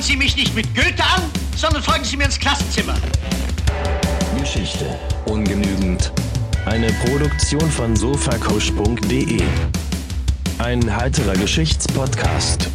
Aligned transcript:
Starren 0.00 0.02
Sie 0.02 0.16
mich 0.16 0.34
nicht 0.34 0.54
mit 0.54 0.74
Goethe 0.74 1.02
an, 1.02 1.22
sondern 1.54 1.82
folgen 1.82 2.04
Sie 2.04 2.16
mir 2.16 2.24
ins 2.24 2.38
Klassenzimmer. 2.38 2.94
Geschichte 4.38 4.98
ungenügend. 5.26 6.10
Eine 6.64 6.90
Produktion 7.04 7.70
von 7.70 7.94
sofakusch.de. 7.94 9.42
Ein 10.58 10.96
heiterer 10.96 11.34
Geschichtspodcast. 11.34 12.70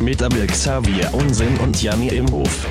Mit 0.00 0.22
Abel 0.22 0.46
Xavier 0.46 1.14
Unsinn 1.14 1.56
und 1.58 1.80
Janni 1.82 2.08
Imhof. 2.08 2.66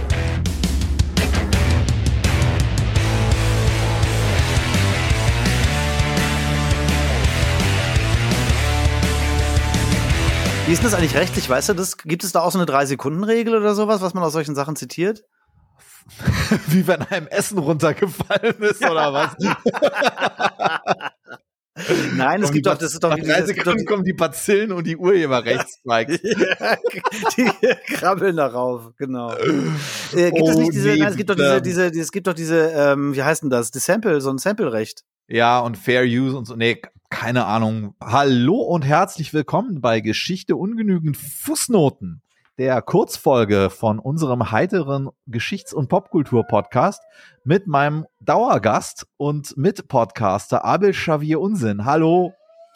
Wie 10.68 10.74
ist 10.74 10.84
das 10.84 10.94
eigentlich 10.94 11.16
rechtlich? 11.16 11.50
Weißt 11.50 11.70
du, 11.70 11.74
das, 11.74 11.98
gibt 11.98 12.26
es 12.26 12.34
da 12.34 12.42
auch 12.42 12.52
so 12.52 12.58
eine 12.60 12.66
Drei-Sekunden-Regel 12.66 13.56
oder 13.56 13.74
sowas, 13.74 14.02
was 14.02 14.14
man 14.14 14.22
aus 14.22 14.34
solchen 14.34 14.54
Sachen 14.54 14.76
zitiert? 14.76 15.24
Wie 16.68 16.86
wenn 16.86 17.02
einem 17.04 17.28
Essen 17.28 17.58
runtergefallen 17.58 18.62
ist 18.62 18.84
oder 18.84 19.14
was? 19.14 19.34
Nein, 22.16 22.44
es 22.44 22.52
gibt 22.52 22.66
doch, 22.66 22.78
das 22.78 22.94
ist 22.94 23.02
doch, 23.02 23.16
drei 23.16 23.40
es 23.40 23.48
Sekunden 23.48 23.86
kommen 23.86 24.04
die 24.04 24.12
Bazillen 24.12 24.74
und 24.74 24.86
die 24.86 24.98
Urheberrechtsstrikes. 24.98 26.20
ja, 26.24 26.76
die 27.38 27.50
krabbeln 27.94 28.36
darauf, 28.36 28.92
genau. 28.98 29.32
Äh, 29.36 30.32
gibt 30.32 30.50
es 30.50 30.56
Oh, 30.56 30.60
nicht 30.60 30.74
diese, 30.74 30.90
nee, 30.90 30.98
nein, 30.98 31.10
es 31.12 31.16
gibt 31.16 31.30
doch 31.30 31.36
diese, 31.36 31.62
diese, 31.62 31.86
es 31.88 32.12
gibt 32.12 32.28
doch 32.28 32.34
diese, 32.34 32.72
ähm, 32.76 33.16
wie 33.16 33.24
heißt 33.24 33.44
denn 33.44 33.50
das? 33.50 33.72
Die 33.72 33.80
Sample, 33.80 34.20
so 34.20 34.32
ein 34.32 34.38
Sample-Recht. 34.38 35.04
ja, 35.28 35.60
und 35.60 35.78
Fair 35.78 36.04
Use 36.04 36.36
und 36.36 36.46
so. 36.46 36.58
Nee, 36.58 36.82
keine 37.10 37.46
Ahnung. 37.46 37.96
Hallo 38.04 38.56
und 38.56 38.84
herzlich 38.84 39.34
willkommen 39.34 39.82
bei 39.82 40.02
Geschichte 40.02 40.56
ungenügend 40.56 41.16
Fußnoten. 41.16 42.22
Der 42.58 42.82
Kurzfolge 42.82 43.70
von 43.70 44.00
unserem 44.00 44.52
heiteren 44.52 45.10
Geschichts- 45.26 45.74
und 45.74 45.88
Popkultur-Podcast 45.88 47.02
mit 47.44 47.68
meinem 47.68 48.06
Dauergast 48.20 49.08
und 49.16 49.56
Mitpodcaster 49.56 50.66
Abel 50.66 50.92
Xavier 50.92 51.40
Unsinn. 51.40 51.86
Hallo. 51.86 52.34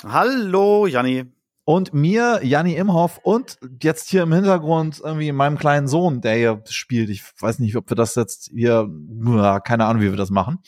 Hallo, 0.08 0.88
Janni. 0.88 1.26
Und 1.66 1.94
mir, 1.94 2.40
Janni 2.44 2.76
Imhoff, 2.76 3.20
und 3.24 3.58
jetzt 3.82 4.10
hier 4.10 4.24
im 4.24 4.34
Hintergrund 4.34 5.02
irgendwie 5.04 5.32
meinem 5.32 5.58
kleinen 5.58 5.88
Sohn, 5.88 6.22
der 6.22 6.36
hier 6.36 6.64
spielt. 6.70 7.10
Ich 7.10 7.24
weiß 7.40 7.60
nicht, 7.60 7.76
ob 7.76 7.90
wir 7.90 7.96
das 7.96 8.16
jetzt 8.16 8.50
hier, 8.54 8.90
keine 9.64 9.86
Ahnung, 9.86 10.02
wie 10.02 10.10
wir 10.10 10.18
das 10.18 10.32
machen. 10.32 10.60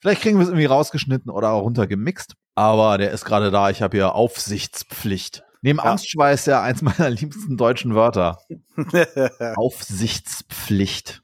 Vielleicht 0.00 0.22
kriegen 0.22 0.38
wir 0.38 0.42
es 0.42 0.48
irgendwie 0.48 0.66
rausgeschnitten 0.66 1.30
oder 1.30 1.50
auch 1.50 1.62
runtergemixt. 1.62 2.34
Aber 2.54 2.98
der 2.98 3.10
ist 3.12 3.24
gerade 3.24 3.50
da. 3.50 3.70
Ich 3.70 3.82
habe 3.82 3.96
hier 3.96 4.14
Aufsichtspflicht. 4.14 5.42
Neben 5.62 5.78
Ja. 5.78 5.84
Angstschweiß 5.84 6.46
ja 6.46 6.60
eins 6.62 6.82
meiner 6.82 7.08
liebsten 7.10 7.56
deutschen 7.56 7.94
Wörter. 7.94 8.38
Aufsichtspflicht. 9.56 11.22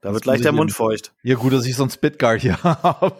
da 0.00 0.12
wird 0.12 0.22
gleich 0.22 0.42
der 0.42 0.52
Mund 0.52 0.72
feucht. 0.72 1.12
Ja, 1.22 1.34
gut, 1.34 1.52
dass 1.52 1.66
ich 1.66 1.76
so 1.76 1.82
einen 1.82 1.90
Spitguard 1.90 2.40
hier 2.40 2.62
habe. 2.62 3.12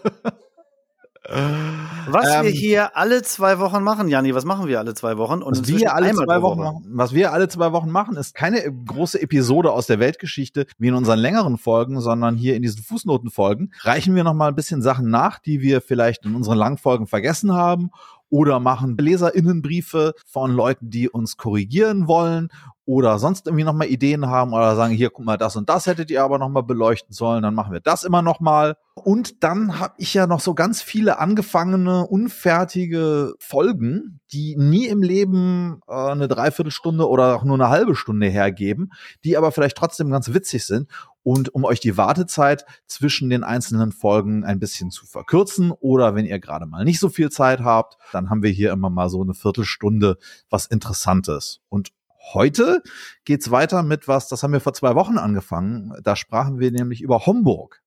Was 2.14 2.26
wir 2.42 2.50
Ähm, 2.50 2.54
hier 2.54 2.96
alle 2.96 3.22
zwei 3.22 3.58
Wochen 3.58 3.82
machen, 3.82 4.08
Janni, 4.08 4.34
was 4.34 4.44
machen 4.44 4.68
wir 4.68 4.78
alle 4.78 4.94
zwei 4.94 5.18
Wochen? 5.18 5.42
Und 5.42 5.58
Was 5.58 5.68
wir, 5.68 5.94
alle 5.94 6.12
zwei 6.12 6.42
Wochen 6.42 6.58
Woche. 6.58 6.72
machen, 6.72 6.84
was 6.92 7.12
wir 7.12 7.32
alle 7.32 7.48
zwei 7.48 7.72
Wochen 7.72 7.90
machen, 7.90 8.16
ist 8.16 8.34
keine 8.34 8.62
große 8.62 9.20
Episode 9.20 9.72
aus 9.72 9.86
der 9.86 9.98
Weltgeschichte 9.98 10.66
wie 10.78 10.88
in 10.88 10.94
unseren 10.94 11.18
längeren 11.18 11.58
Folgen, 11.58 12.00
sondern 12.00 12.36
hier 12.36 12.56
in 12.56 12.62
diesen 12.62 12.82
Fußnotenfolgen 12.82 13.72
reichen 13.80 14.14
wir 14.14 14.24
noch 14.24 14.34
mal 14.34 14.48
ein 14.48 14.54
bisschen 14.54 14.80
Sachen 14.80 15.10
nach, 15.10 15.38
die 15.40 15.60
wir 15.60 15.80
vielleicht 15.80 16.24
in 16.24 16.34
unseren 16.34 16.58
langen 16.58 16.78
Folgen 16.78 17.06
vergessen 17.06 17.52
haben 17.52 17.90
oder 18.30 18.58
machen 18.60 18.96
Leserinnenbriefe 18.96 20.14
von 20.26 20.52
Leuten, 20.52 20.90
die 20.90 21.08
uns 21.08 21.36
korrigieren 21.36 22.08
wollen 22.08 22.48
oder 22.86 23.18
sonst 23.18 23.46
irgendwie 23.46 23.64
noch 23.64 23.72
mal 23.72 23.86
Ideen 23.86 24.26
haben 24.26 24.52
oder 24.52 24.76
sagen, 24.76 24.94
hier, 24.94 25.10
guck 25.10 25.24
mal, 25.24 25.38
das 25.38 25.56
und 25.56 25.68
das 25.68 25.86
hättet 25.86 26.10
ihr 26.10 26.22
aber 26.22 26.38
noch 26.38 26.50
mal 26.50 26.62
beleuchten 26.62 27.12
sollen, 27.12 27.42
dann 27.42 27.54
machen 27.54 27.72
wir 27.72 27.80
das 27.80 28.04
immer 28.04 28.22
noch 28.22 28.40
mal. 28.40 28.76
Und 28.94 29.42
dann 29.42 29.80
habe 29.80 29.94
ich 29.98 30.14
ja 30.14 30.26
noch 30.26 30.40
so 30.40 30.54
ganz 30.54 30.80
viele 30.80 31.18
angefangene, 31.18 32.06
unfertige 32.06 33.34
Folgen, 33.40 34.20
die 34.32 34.54
nie 34.56 34.86
im 34.86 35.02
Leben 35.02 35.80
äh, 35.88 35.94
eine 35.94 36.28
Dreiviertelstunde 36.28 37.08
oder 37.08 37.34
auch 37.34 37.44
nur 37.44 37.56
eine 37.56 37.70
halbe 37.70 37.96
Stunde 37.96 38.28
hergeben, 38.28 38.92
die 39.24 39.36
aber 39.36 39.50
vielleicht 39.50 39.76
trotzdem 39.76 40.10
ganz 40.10 40.32
witzig 40.32 40.64
sind. 40.64 40.88
Und 41.22 41.54
um 41.54 41.64
euch 41.64 41.80
die 41.80 41.96
Wartezeit 41.96 42.66
zwischen 42.86 43.30
den 43.30 43.44
einzelnen 43.44 43.92
Folgen 43.92 44.44
ein 44.44 44.60
bisschen 44.60 44.90
zu 44.90 45.06
verkürzen 45.06 45.72
oder 45.72 46.14
wenn 46.14 46.26
ihr 46.26 46.38
gerade 46.38 46.66
mal 46.66 46.84
nicht 46.84 47.00
so 47.00 47.08
viel 47.08 47.30
Zeit 47.30 47.60
habt, 47.60 47.96
dann 48.12 48.28
haben 48.28 48.42
wir 48.42 48.50
hier 48.50 48.72
immer 48.72 48.90
mal 48.90 49.08
so 49.08 49.22
eine 49.22 49.32
Viertelstunde 49.32 50.18
was 50.50 50.66
Interessantes. 50.66 51.60
Und 51.70 51.92
heute 52.32 52.82
geht's 53.24 53.50
weiter 53.50 53.82
mit 53.82 54.08
was, 54.08 54.28
das 54.28 54.42
haben 54.42 54.52
wir 54.52 54.60
vor 54.60 54.74
zwei 54.74 54.94
Wochen 54.94 55.18
angefangen. 55.18 55.92
Da 56.02 56.16
sprachen 56.16 56.58
wir 56.58 56.70
nämlich 56.70 57.00
über 57.02 57.26
Homburg 57.26 57.80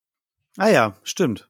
Ah 0.57 0.69
ja, 0.69 0.95
stimmt. 1.03 1.49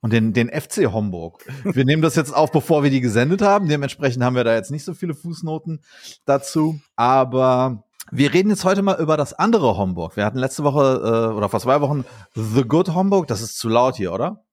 und 0.00 0.12
den, 0.12 0.32
den 0.32 0.48
FC 0.48 0.92
Homburg. 0.92 1.44
Wir 1.64 1.84
nehmen 1.84 2.02
das 2.02 2.16
jetzt 2.16 2.34
auf, 2.34 2.50
bevor 2.50 2.82
wir 2.82 2.90
die 2.90 3.00
gesendet 3.00 3.40
haben. 3.42 3.68
Dementsprechend 3.68 4.22
haben 4.24 4.36
wir 4.36 4.44
da 4.44 4.54
jetzt 4.54 4.70
nicht 4.70 4.84
so 4.84 4.94
viele 4.94 5.14
Fußnoten 5.14 5.82
dazu. 6.24 6.80
Aber 6.96 7.84
wir 8.10 8.34
reden 8.34 8.50
jetzt 8.50 8.64
heute 8.64 8.82
mal 8.82 9.00
über 9.00 9.16
das 9.16 9.32
andere 9.32 9.76
Homburg. 9.76 10.16
Wir 10.16 10.24
hatten 10.24 10.38
letzte 10.38 10.64
Woche 10.64 11.30
äh, 11.30 11.34
oder 11.36 11.48
vor 11.48 11.60
zwei 11.60 11.80
Wochen 11.80 12.04
The 12.34 12.62
Good 12.64 12.88
Homburg. 12.94 13.28
Das 13.28 13.40
ist 13.40 13.56
zu 13.58 13.68
laut 13.68 13.96
hier, 13.96 14.12
oder? 14.12 14.44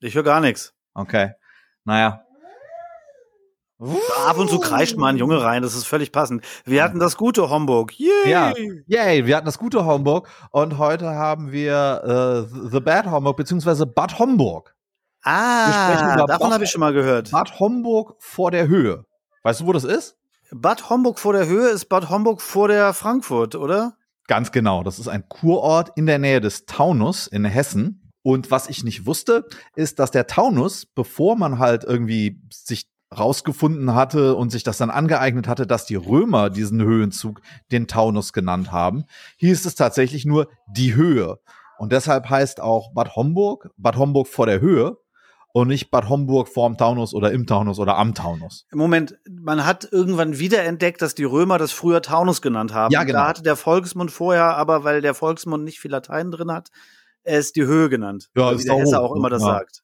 Ich 0.00 0.14
höre 0.14 0.22
gar 0.22 0.40
nichts. 0.40 0.74
Okay. 0.94 1.30
Naja. 1.84 2.22
Ab 4.26 4.36
und 4.36 4.50
zu 4.50 4.58
kreischt 4.58 4.98
mal 4.98 5.08
ein 5.08 5.16
Junge 5.16 5.42
rein, 5.42 5.62
das 5.62 5.74
ist 5.74 5.86
völlig 5.86 6.12
passend. 6.12 6.44
Wir 6.66 6.82
hatten 6.82 6.98
das 6.98 7.16
gute 7.16 7.48
Homburg. 7.48 7.98
Yay! 7.98 8.30
Ja, 8.30 8.52
yay, 8.86 9.24
wir 9.24 9.36
hatten 9.36 9.46
das 9.46 9.58
gute 9.58 9.86
Homburg 9.86 10.28
und 10.50 10.76
heute 10.76 11.08
haben 11.08 11.50
wir 11.50 12.46
äh, 12.52 12.68
The 12.70 12.80
Bad 12.80 13.10
Homburg 13.10 13.38
beziehungsweise 13.38 13.86
Bad 13.86 14.18
Homburg. 14.18 14.74
Ah, 15.22 16.26
davon 16.26 16.52
habe 16.52 16.64
ich 16.64 16.70
schon 16.70 16.80
mal 16.80 16.92
gehört. 16.92 17.30
Bad 17.30 17.58
Homburg 17.58 18.16
vor 18.18 18.50
der 18.50 18.68
Höhe. 18.68 19.06
Weißt 19.44 19.60
du, 19.60 19.66
wo 19.66 19.72
das 19.72 19.84
ist? 19.84 20.16
Bad 20.50 20.90
Homburg 20.90 21.18
vor 21.18 21.32
der 21.32 21.46
Höhe 21.46 21.68
ist 21.68 21.86
Bad 21.86 22.10
Homburg 22.10 22.42
vor 22.42 22.68
der 22.68 22.92
Frankfurt, 22.92 23.54
oder? 23.54 23.96
Ganz 24.26 24.52
genau. 24.52 24.82
Das 24.82 24.98
ist 24.98 25.08
ein 25.08 25.26
Kurort 25.28 25.92
in 25.96 26.04
der 26.04 26.18
Nähe 26.18 26.40
des 26.40 26.66
Taunus 26.66 27.26
in 27.26 27.46
Hessen. 27.46 28.12
Und 28.22 28.50
was 28.50 28.68
ich 28.68 28.84
nicht 28.84 29.06
wusste, 29.06 29.46
ist, 29.74 29.98
dass 29.98 30.10
der 30.10 30.26
Taunus, 30.26 30.84
bevor 30.84 31.36
man 31.36 31.58
halt 31.58 31.84
irgendwie 31.84 32.42
sich 32.52 32.89
rausgefunden 33.16 33.94
hatte 33.94 34.36
und 34.36 34.50
sich 34.50 34.62
das 34.62 34.78
dann 34.78 34.90
angeeignet 34.90 35.48
hatte, 35.48 35.66
dass 35.66 35.84
die 35.84 35.96
Römer 35.96 36.48
diesen 36.50 36.80
Höhenzug 36.80 37.40
den 37.72 37.88
Taunus 37.88 38.32
genannt 38.32 38.70
haben, 38.70 39.04
hieß 39.38 39.66
es 39.66 39.74
tatsächlich 39.74 40.24
nur 40.24 40.48
die 40.68 40.94
Höhe. 40.94 41.38
Und 41.78 41.92
deshalb 41.92 42.28
heißt 42.28 42.60
auch 42.60 42.92
Bad 42.92 43.16
Homburg, 43.16 43.70
Bad 43.76 43.96
Homburg 43.96 44.28
vor 44.28 44.46
der 44.46 44.60
Höhe 44.60 44.96
und 45.52 45.68
nicht 45.68 45.90
Bad 45.90 46.08
Homburg 46.08 46.48
vorm 46.48 46.76
Taunus 46.76 47.14
oder 47.14 47.32
im 47.32 47.46
Taunus 47.46 47.78
oder 47.78 47.96
am 47.96 48.14
Taunus. 48.14 48.66
Im 48.70 48.78
Moment, 48.78 49.18
man 49.28 49.64
hat 49.64 49.88
irgendwann 49.90 50.38
wiederentdeckt, 50.38 51.02
dass 51.02 51.14
die 51.14 51.24
Römer 51.24 51.58
das 51.58 51.72
früher 51.72 52.02
Taunus 52.02 52.42
genannt 52.42 52.72
haben. 52.74 52.92
Ja, 52.92 53.02
genau. 53.02 53.20
Da 53.20 53.28
hatte 53.28 53.42
der 53.42 53.56
Volksmund 53.56 54.12
vorher, 54.12 54.56
aber 54.56 54.84
weil 54.84 55.00
der 55.00 55.14
Volksmund 55.14 55.64
nicht 55.64 55.80
viel 55.80 55.90
Latein 55.90 56.30
drin 56.30 56.52
hat, 56.52 56.68
es 57.24 57.52
die 57.52 57.64
Höhe 57.64 57.88
genannt. 57.88 58.30
Ja, 58.36 58.52
ist 58.52 58.64
wie 58.64 58.68
der 58.68 58.76
Hesse 58.76 59.00
auch 59.00 59.16
immer 59.16 59.30
das 59.30 59.42
ja. 59.42 59.48
sagt. 59.48 59.82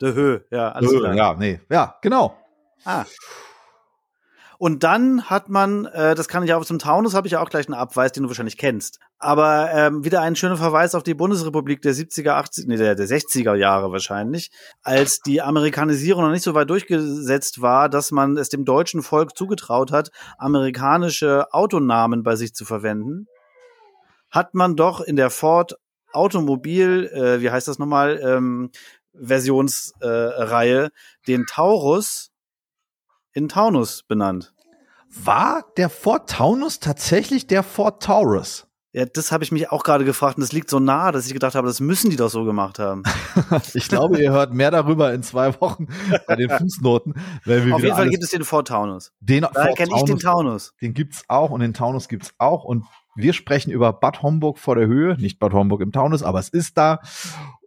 Die 0.00 0.14
Höhe, 0.14 0.44
ja, 0.50 0.72
alles 0.72 0.90
klar. 0.90 1.14
ja, 1.14 1.34
nee. 1.34 1.60
Ja, 1.70 1.96
genau. 2.00 2.36
Ah. 2.84 3.04
Und 4.62 4.84
dann 4.84 5.24
hat 5.24 5.48
man, 5.48 5.86
äh, 5.86 6.14
das 6.14 6.28
kann 6.28 6.44
ich 6.44 6.54
auch 6.54 6.64
zum 6.64 6.78
Taunus, 6.78 7.14
habe 7.14 7.26
ich 7.26 7.32
ja 7.32 7.40
auch 7.40 7.50
gleich 7.50 7.66
einen 7.66 7.74
Abweis, 7.74 8.12
den 8.12 8.22
du 8.22 8.28
wahrscheinlich 8.28 8.56
kennst. 8.56 9.00
Aber 9.18 9.72
ähm, 9.72 10.04
wieder 10.04 10.20
ein 10.20 10.36
schöner 10.36 10.56
Verweis 10.56 10.94
auf 10.94 11.02
die 11.02 11.14
Bundesrepublik 11.14 11.82
der 11.82 11.94
70er, 11.94 12.40
80er, 12.40 12.68
nee, 12.68 12.76
der, 12.76 12.94
der 12.94 13.08
60er 13.08 13.56
Jahre 13.56 13.90
wahrscheinlich, 13.90 14.52
als 14.82 15.18
die 15.18 15.42
Amerikanisierung 15.42 16.22
noch 16.22 16.30
nicht 16.30 16.44
so 16.44 16.54
weit 16.54 16.70
durchgesetzt 16.70 17.60
war, 17.60 17.88
dass 17.88 18.12
man 18.12 18.36
es 18.36 18.50
dem 18.50 18.64
deutschen 18.64 19.02
Volk 19.02 19.36
zugetraut 19.36 19.90
hat, 19.90 20.10
amerikanische 20.38 21.52
Autonamen 21.52 22.22
bei 22.22 22.36
sich 22.36 22.54
zu 22.54 22.64
verwenden, 22.64 23.26
hat 24.30 24.54
man 24.54 24.76
doch 24.76 25.00
in 25.00 25.16
der 25.16 25.30
Ford 25.30 25.74
Automobil, 26.12 27.10
äh, 27.12 27.40
wie 27.40 27.50
heißt 27.50 27.66
das 27.66 27.80
nochmal, 27.80 28.20
ähm, 28.22 28.70
Versionsreihe, 29.12 30.84
äh, 30.84 30.90
den 31.26 31.46
Taurus 31.46 32.31
in 33.32 33.48
Taunus 33.48 34.02
benannt. 34.02 34.52
War 35.14 35.64
der 35.76 35.90
Ford 35.90 36.28
Taunus 36.30 36.80
tatsächlich 36.80 37.46
der 37.46 37.62
Ford 37.62 38.02
Taurus? 38.02 38.66
Ja, 38.94 39.06
das 39.06 39.32
habe 39.32 39.42
ich 39.42 39.50
mich 39.52 39.70
auch 39.72 39.84
gerade 39.84 40.04
gefragt 40.04 40.36
und 40.36 40.42
das 40.42 40.52
liegt 40.52 40.68
so 40.68 40.78
nah, 40.78 41.12
dass 41.12 41.26
ich 41.26 41.32
gedacht 41.32 41.54
habe, 41.54 41.66
das 41.66 41.80
müssen 41.80 42.10
die 42.10 42.16
doch 42.16 42.28
so 42.28 42.44
gemacht 42.44 42.78
haben. 42.78 43.02
Ich 43.74 43.88
glaube, 43.88 44.20
ihr 44.22 44.32
hört 44.32 44.52
mehr 44.52 44.70
darüber 44.70 45.12
in 45.14 45.22
zwei 45.22 45.58
Wochen 45.60 45.88
bei 46.26 46.36
den 46.36 46.50
Fußnoten. 46.50 47.14
Auf 47.14 47.82
jeden 47.82 47.96
Fall 47.96 48.08
gibt 48.10 48.22
es 48.22 48.30
den 48.30 48.44
Ford 48.44 48.68
Taunus. 48.68 49.12
den 49.20 49.46
Daher 49.52 49.72
kenne 49.74 49.92
ich 49.96 50.04
den 50.04 50.18
Taunus- 50.18 50.22
Taunus. 50.22 50.74
Den 50.82 50.92
gibt's 50.94 51.24
auch 51.28 51.50
und 51.50 51.60
den 51.60 51.72
Taunus 51.74 52.08
gibt's 52.08 52.32
auch. 52.38 52.64
Und 52.64 52.84
wir 53.14 53.32
sprechen 53.32 53.70
über 53.70 53.92
Bad 53.94 54.22
Homburg 54.22 54.58
vor 54.58 54.74
der 54.76 54.86
Höhe, 54.86 55.16
nicht 55.18 55.38
Bad 55.38 55.52
Homburg 55.54 55.80
im 55.80 55.92
Taunus, 55.92 56.22
aber 56.22 56.38
es 56.38 56.48
ist 56.50 56.76
da. 56.78 57.00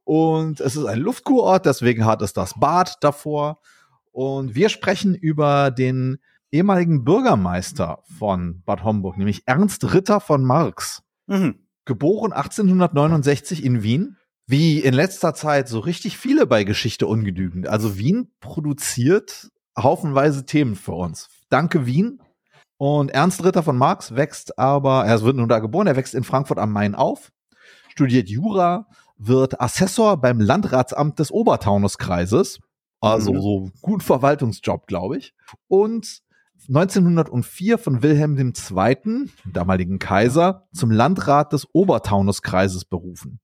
Und 0.04 0.60
es 0.60 0.76
ist 0.76 0.86
ein 0.86 1.00
Luftkurort, 1.00 1.66
deswegen 1.66 2.06
hat 2.06 2.22
es 2.22 2.34
das 2.34 2.54
Bad 2.60 2.98
davor. 3.02 3.60
Und 4.16 4.56
wir 4.56 4.70
sprechen 4.70 5.14
über 5.14 5.72
den 5.72 6.20
ehemaligen 6.50 7.04
Bürgermeister 7.04 8.00
von 8.18 8.62
Bad 8.66 8.86
Homburg, 8.86 9.18
nämlich 9.18 9.44
Ernst 9.46 9.94
Ritter 9.94 10.22
von 10.22 10.42
Marx. 10.46 11.04
Mhm. 11.28 11.56
geboren 11.84 12.32
1869 12.32 13.62
in 13.62 13.84
Wien. 13.84 14.16
Wie 14.48 14.80
in 14.80 14.94
letzter 14.94 15.34
Zeit 15.34 15.68
so 15.68 15.80
richtig 15.80 16.18
viele 16.18 16.48
bei 16.48 16.64
Geschichte 16.64 17.08
ungenügend. 17.08 17.68
Also 17.68 17.98
Wien 17.98 18.32
produziert 18.40 19.50
haufenweise 19.78 20.46
Themen 20.46 20.76
für 20.76 20.94
uns. 20.94 21.28
Danke 21.50 21.86
Wien. 21.86 22.22
Und 22.78 23.12
Ernst 23.12 23.44
Ritter 23.44 23.64
von 23.64 23.78
Marx 23.78 24.16
wächst 24.16 24.58
aber, 24.58 25.06
er 25.06 25.22
wird 25.24 25.36
nun 25.36 25.50
da 25.50 25.60
geboren, 25.60 25.88
er 25.88 25.98
wächst 25.98 26.16
in 26.16 26.24
Frankfurt 26.24 26.60
am 26.60 26.72
Main 26.72 26.96
auf, 26.96 27.34
studiert 27.90 28.30
Jura, 28.30 28.88
wird 29.18 29.60
Assessor 29.60 30.16
beim 30.22 30.40
Landratsamt 30.40 31.20
des 31.20 31.32
Obertaunuskreises. 31.32 32.60
Also 33.06 33.34
Mhm. 33.34 33.42
so 33.42 33.72
gut 33.82 34.04
Verwaltungsjob, 34.04 34.88
glaube 34.88 35.18
ich. 35.18 35.34
Und 35.68 36.22
1904 36.68 37.78
von 37.78 38.02
Wilhelm 38.02 38.38
II., 38.38 38.96
dem 39.04 39.30
damaligen 39.54 40.00
Kaiser, 40.00 40.68
zum 40.74 40.92
Landrat 40.92 41.54
des 41.54 41.68
Obertaunuskreises 41.74 42.86
berufen. 42.86 43.40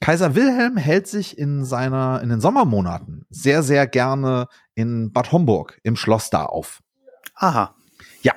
Kaiser 0.00 0.34
Wilhelm 0.34 0.76
hält 0.76 1.06
sich 1.08 1.36
in 1.36 1.64
seiner, 1.64 2.20
in 2.22 2.30
den 2.30 2.40
Sommermonaten 2.40 3.26
sehr, 3.28 3.62
sehr 3.62 3.86
gerne 3.86 4.46
in 4.74 5.12
Bad 5.12 5.32
Homburg 5.32 5.78
im 5.82 5.96
Schloss 5.96 6.30
da 6.30 6.46
auf. 6.46 6.80
Aha. 7.34 7.74
Ja, 8.22 8.34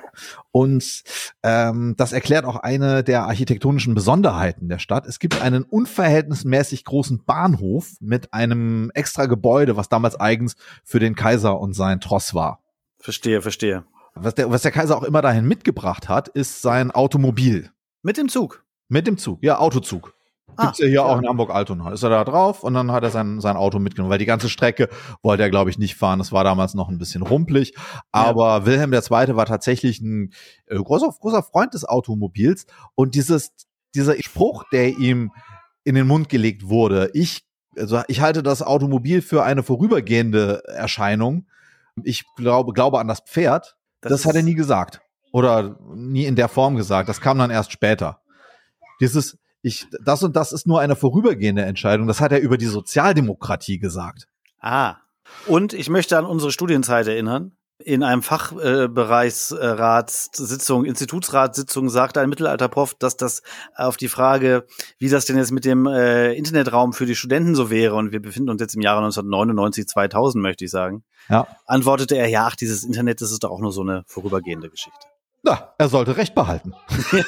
und 0.50 1.02
ähm, 1.42 1.94
das 1.96 2.12
erklärt 2.12 2.44
auch 2.44 2.56
eine 2.56 3.04
der 3.04 3.24
architektonischen 3.24 3.94
Besonderheiten 3.94 4.68
der 4.68 4.78
Stadt. 4.78 5.06
Es 5.06 5.18
gibt 5.18 5.42
einen 5.42 5.64
unverhältnismäßig 5.64 6.84
großen 6.84 7.24
Bahnhof 7.24 7.92
mit 8.00 8.32
einem 8.32 8.90
extra 8.94 9.26
Gebäude, 9.26 9.76
was 9.76 9.88
damals 9.88 10.18
eigens 10.18 10.56
für 10.84 11.00
den 11.00 11.14
Kaiser 11.14 11.58
und 11.58 11.74
sein 11.74 12.00
Tross 12.00 12.34
war. 12.34 12.60
Verstehe, 12.98 13.42
verstehe. 13.42 13.84
Was 14.14 14.34
der, 14.34 14.50
was 14.50 14.62
der 14.62 14.70
Kaiser 14.70 14.96
auch 14.96 15.02
immer 15.02 15.22
dahin 15.22 15.44
mitgebracht 15.44 16.08
hat, 16.08 16.28
ist 16.28 16.62
sein 16.62 16.90
Automobil. 16.90 17.70
Mit 18.02 18.16
dem 18.16 18.28
Zug. 18.28 18.64
Mit 18.88 19.06
dem 19.06 19.18
Zug, 19.18 19.42
ja, 19.42 19.58
Autozug. 19.58 20.14
Gibt's 20.56 20.78
ja 20.78 20.86
hier 20.86 21.04
auch 21.04 21.18
in 21.18 21.28
Hamburg-Altona. 21.28 21.92
Ist 21.92 22.02
er 22.02 22.10
da 22.10 22.24
drauf 22.24 22.62
und 22.62 22.74
dann 22.74 22.92
hat 22.92 23.02
er 23.02 23.10
sein, 23.10 23.40
sein 23.40 23.56
Auto 23.56 23.78
mitgenommen, 23.78 24.10
weil 24.10 24.18
die 24.18 24.24
ganze 24.24 24.48
Strecke 24.48 24.88
wollte 25.22 25.42
er, 25.42 25.50
glaube 25.50 25.70
ich, 25.70 25.78
nicht 25.78 25.96
fahren. 25.96 26.18
Das 26.18 26.32
war 26.32 26.44
damals 26.44 26.74
noch 26.74 26.88
ein 26.88 26.98
bisschen 26.98 27.22
rumpelig. 27.22 27.74
Aber 28.12 28.66
Wilhelm 28.66 28.92
II. 28.92 29.36
war 29.36 29.46
tatsächlich 29.46 30.00
ein 30.00 30.32
äh, 30.66 30.76
großer, 30.76 31.08
großer 31.20 31.42
Freund 31.42 31.74
des 31.74 31.84
Automobils 31.84 32.66
und 32.94 33.14
dieses, 33.14 33.52
dieser 33.94 34.14
Spruch, 34.22 34.64
der 34.72 34.88
ihm 34.98 35.30
in 35.84 35.94
den 35.94 36.06
Mund 36.06 36.28
gelegt 36.28 36.68
wurde, 36.68 37.10
ich, 37.12 37.44
also 37.76 38.02
ich 38.08 38.20
halte 38.20 38.42
das 38.42 38.62
Automobil 38.62 39.22
für 39.22 39.44
eine 39.44 39.62
vorübergehende 39.62 40.62
Erscheinung. 40.66 41.46
Ich 42.02 42.24
glaube, 42.36 42.72
glaube 42.72 42.98
an 42.98 43.08
das 43.08 43.20
Pferd. 43.20 43.76
Das, 44.00 44.26
hat 44.26 44.34
er 44.34 44.42
nie 44.42 44.54
gesagt. 44.54 45.00
Oder 45.32 45.78
nie 45.94 46.24
in 46.24 46.36
der 46.36 46.48
Form 46.48 46.76
gesagt. 46.76 47.08
Das 47.08 47.20
kam 47.20 47.38
dann 47.38 47.50
erst 47.50 47.72
später. 47.72 48.20
Dieses, 49.00 49.38
ich, 49.64 49.86
das 50.04 50.22
und 50.22 50.36
das 50.36 50.52
ist 50.52 50.66
nur 50.66 50.80
eine 50.80 50.94
vorübergehende 50.94 51.62
Entscheidung. 51.62 52.06
Das 52.06 52.20
hat 52.20 52.32
er 52.32 52.40
über 52.40 52.58
die 52.58 52.66
Sozialdemokratie 52.66 53.78
gesagt. 53.78 54.28
Ah. 54.60 54.96
Und 55.46 55.72
ich 55.72 55.88
möchte 55.88 56.18
an 56.18 56.26
unsere 56.26 56.52
Studienzeit 56.52 57.06
erinnern. 57.08 57.52
In 57.78 58.02
einem 58.04 58.22
Fachbereichsratssitzung, 58.22 60.84
Institutsratssitzung 60.84 61.88
sagte 61.88 62.20
ein 62.20 62.28
Mittelalterprof, 62.28 62.94
dass 62.94 63.16
das 63.16 63.42
auf 63.74 63.96
die 63.96 64.08
Frage, 64.08 64.64
wie 64.98 65.08
das 65.08 65.24
denn 65.24 65.36
jetzt 65.36 65.50
mit 65.50 65.64
dem 65.64 65.86
äh, 65.86 66.32
Internetraum 66.34 66.92
für 66.92 67.06
die 67.06 67.16
Studenten 67.16 67.54
so 67.54 67.70
wäre, 67.70 67.94
und 67.96 68.12
wir 68.12 68.22
befinden 68.22 68.50
uns 68.50 68.60
jetzt 68.60 68.74
im 68.76 68.82
Jahre 68.82 68.98
1999, 68.98 69.88
2000, 69.88 70.42
möchte 70.42 70.64
ich 70.66 70.70
sagen, 70.70 71.02
Ja. 71.28 71.46
antwortete 71.66 72.16
er, 72.16 72.28
ja, 72.28 72.46
ach, 72.46 72.56
dieses 72.56 72.84
Internet, 72.84 73.20
das 73.20 73.32
ist 73.32 73.42
doch 73.44 73.50
auch 73.50 73.60
nur 73.60 73.72
so 73.72 73.82
eine 73.82 74.04
vorübergehende 74.06 74.70
Geschichte. 74.70 75.06
Na, 75.42 75.74
er 75.78 75.88
sollte 75.88 76.16
Recht 76.16 76.34
behalten. 76.34 76.74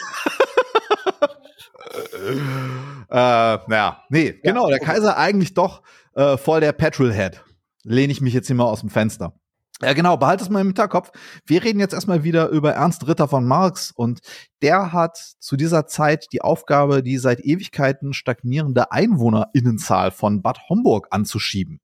äh, 3.11 3.59
naja, 3.67 4.03
nee, 4.09 4.39
genau, 4.43 4.69
der 4.69 4.81
Kaiser 4.81 5.17
eigentlich 5.17 5.55
doch 5.55 5.83
äh, 6.15 6.37
voll 6.37 6.61
der 6.61 6.73
Petrolhead. 6.73 7.45
Lehne 7.85 8.13
ich 8.13 8.21
mich 8.21 8.35
jetzt 8.35 8.49
hier 8.49 8.57
mal 8.57 8.65
aus 8.65 8.81
dem 8.81 8.91
Fenster. 8.91 9.35
Ja, 9.83 9.93
genau, 9.93 10.17
behalt 10.17 10.41
es 10.41 10.49
mal 10.49 10.61
im 10.61 10.69
Hinterkopf. 10.69 11.11
Wir 11.45 11.63
reden 11.63 11.81
jetzt 11.81 11.93
erstmal 11.93 12.25
wieder 12.25 12.49
über 12.49 12.73
Ernst 12.73 13.07
Ritter 13.07 13.29
von 13.29 13.47
Marx 13.47 13.91
und 13.91 14.21
der 14.63 14.95
hat 14.95 15.19
zu 15.39 15.57
dieser 15.57 15.87
Zeit 15.87 16.29
die 16.33 16.41
Aufgabe, 16.41 17.03
die 17.03 17.19
seit 17.19 17.41
Ewigkeiten 17.41 18.15
stagnierende 18.15 18.91
Einwohnerinnenzahl 18.91 20.13
von 20.13 20.41
Bad 20.41 20.71
Homburg 20.71 21.09
anzuschieben. 21.11 21.81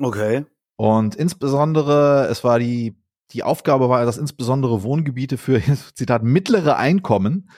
Okay. 0.00 0.44
Und 0.74 1.14
insbesondere, 1.14 2.26
es 2.28 2.42
war 2.42 2.58
die, 2.58 2.96
die 3.30 3.44
Aufgabe 3.44 3.88
war, 3.88 4.04
dass 4.04 4.18
insbesondere 4.18 4.82
Wohngebiete 4.82 5.38
für, 5.38 5.62
Zitat, 5.94 6.24
mittlere 6.24 6.76
Einkommen 6.76 7.48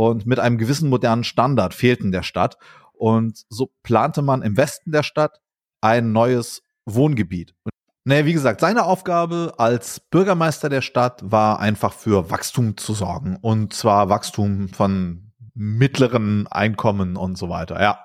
und 0.00 0.24
mit 0.24 0.40
einem 0.40 0.56
gewissen 0.56 0.88
modernen 0.88 1.24
Standard 1.24 1.74
fehlten 1.74 2.10
der 2.10 2.22
Stadt. 2.22 2.56
Und 2.92 3.44
so 3.50 3.70
plante 3.82 4.22
man 4.22 4.40
im 4.40 4.56
Westen 4.56 4.92
der 4.92 5.02
Stadt 5.02 5.40
ein 5.82 6.12
neues 6.12 6.62
Wohngebiet. 6.86 7.54
Und, 7.64 7.72
naja, 8.04 8.24
wie 8.24 8.32
gesagt, 8.32 8.60
seine 8.60 8.84
Aufgabe 8.84 9.54
als 9.58 10.00
Bürgermeister 10.00 10.70
der 10.70 10.80
Stadt 10.80 11.20
war 11.22 11.60
einfach 11.60 11.92
für 11.92 12.30
Wachstum 12.30 12.78
zu 12.78 12.94
sorgen. 12.94 13.36
Und 13.42 13.74
zwar 13.74 14.08
Wachstum 14.08 14.70
von 14.70 15.32
mittleren 15.54 16.46
Einkommen 16.46 17.16
und 17.16 17.36
so 17.36 17.50
weiter, 17.50 17.78
ja. 17.82 17.98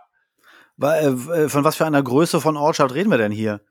Wa- 0.75 0.98
äh, 0.98 1.48
Von 1.48 1.63
was 1.63 1.77
für 1.77 1.86
einer 1.86 2.03
Größe 2.03 2.41
von 2.41 2.57
Ortschaft 2.57 2.94
reden 2.94 3.09
wir 3.09 3.18
denn 3.18 3.31
hier? 3.31 3.62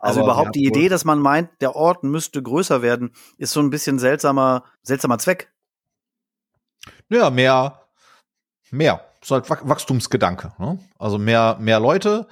Also 0.00 0.20
Aber 0.20 0.28
überhaupt 0.32 0.54
die 0.54 0.64
Idee, 0.64 0.88
dass 0.88 1.04
man 1.04 1.18
meint, 1.18 1.50
der 1.60 1.74
Ort 1.74 2.04
müsste 2.04 2.40
größer 2.40 2.82
werden, 2.82 3.10
ist 3.36 3.52
so 3.52 3.58
ein 3.58 3.70
bisschen 3.70 3.98
seltsamer, 3.98 4.62
seltsamer 4.82 5.18
Zweck. 5.18 5.52
Ja, 7.10 7.30
mehr, 7.30 7.80
mehr. 8.70 9.00
Ist 9.20 9.30
halt 9.30 9.48
Wach- 9.50 9.62
Wachstumsgedanke. 9.66 10.52
Ne? 10.58 10.78
Also 10.98 11.18
mehr, 11.18 11.56
mehr 11.58 11.80
Leute, 11.80 12.26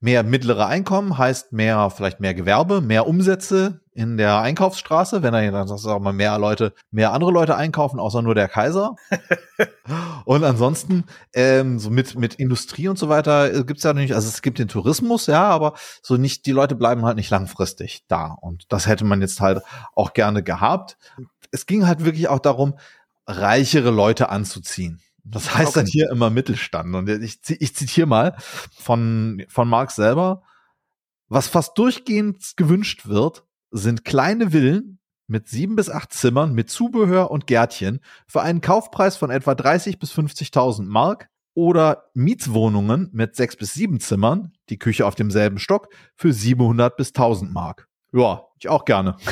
mehr 0.00 0.22
mittlere 0.22 0.66
Einkommen 0.66 1.16
heißt 1.16 1.52
mehr, 1.52 1.90
vielleicht 1.90 2.20
mehr 2.20 2.34
Gewerbe, 2.34 2.80
mehr 2.80 3.06
Umsätze 3.06 3.80
in 3.92 4.16
der 4.16 4.40
Einkaufsstraße, 4.40 5.22
wenn 5.22 5.34
er 5.34 5.52
dann 5.52 5.68
sagt, 5.68 5.86
auch 5.86 6.00
mal 6.00 6.12
mehr 6.12 6.36
Leute, 6.38 6.74
mehr 6.90 7.12
andere 7.12 7.30
Leute 7.30 7.54
einkaufen, 7.56 8.00
außer 8.00 8.20
nur 8.22 8.34
der 8.34 8.48
Kaiser. 8.48 8.96
und 10.24 10.42
ansonsten, 10.42 11.04
ähm, 11.32 11.78
so 11.78 11.90
mit, 11.90 12.16
mit 12.16 12.34
Industrie 12.34 12.88
und 12.88 12.98
so 12.98 13.08
weiter 13.08 13.54
äh, 13.54 13.64
gibt's 13.64 13.84
ja 13.84 13.92
nicht, 13.92 14.14
also 14.14 14.28
es 14.28 14.42
gibt 14.42 14.58
den 14.58 14.66
Tourismus, 14.68 15.26
ja, 15.28 15.44
aber 15.44 15.74
so 16.02 16.16
nicht, 16.16 16.44
die 16.46 16.52
Leute 16.52 16.74
bleiben 16.74 17.04
halt 17.04 17.16
nicht 17.16 17.30
langfristig 17.30 18.04
da. 18.08 18.36
Und 18.40 18.64
das 18.70 18.88
hätte 18.88 19.04
man 19.04 19.20
jetzt 19.20 19.40
halt 19.40 19.62
auch 19.94 20.12
gerne 20.12 20.42
gehabt. 20.42 20.98
Es 21.52 21.66
ging 21.66 21.86
halt 21.86 22.04
wirklich 22.04 22.26
auch 22.28 22.40
darum, 22.40 22.76
reichere 23.26 23.90
Leute 23.90 24.28
anzuziehen. 24.28 25.00
Das 25.24 25.54
heißt 25.54 25.68
Okay. 25.70 25.80
dann 25.80 25.86
hier 25.86 26.10
immer 26.10 26.30
Mittelstand. 26.30 26.94
Und 26.94 27.08
ich, 27.08 27.38
ich 27.48 27.74
zitiere 27.74 28.06
mal 28.06 28.36
von, 28.76 29.42
von 29.48 29.68
Marx 29.68 29.96
selber. 29.96 30.42
Was 31.28 31.48
fast 31.48 31.78
durchgehend 31.78 32.56
gewünscht 32.56 33.06
wird, 33.06 33.44
sind 33.70 34.04
kleine 34.04 34.50
Villen 34.50 34.98
mit 35.26 35.48
sieben 35.48 35.74
bis 35.74 35.88
acht 35.88 36.12
Zimmern 36.12 36.52
mit 36.52 36.68
Zubehör 36.68 37.30
und 37.30 37.46
Gärtchen 37.46 38.00
für 38.28 38.42
einen 38.42 38.60
Kaufpreis 38.60 39.16
von 39.16 39.30
etwa 39.30 39.54
30 39.54 39.98
bis 39.98 40.12
50.000 40.12 40.84
Mark 40.84 41.28
oder 41.54 42.10
Mietswohnungen 42.12 43.08
mit 43.12 43.34
sechs 43.34 43.56
bis 43.56 43.72
sieben 43.72 44.00
Zimmern, 44.00 44.52
die 44.68 44.78
Küche 44.78 45.06
auf 45.06 45.14
demselben 45.14 45.58
Stock, 45.58 45.88
für 46.14 46.32
700 46.32 46.94
bis 46.96 47.08
1000 47.08 47.52
Mark. 47.52 47.88
Ja, 48.12 48.42
ich 48.58 48.68
auch 48.68 48.84
gerne. 48.84 49.16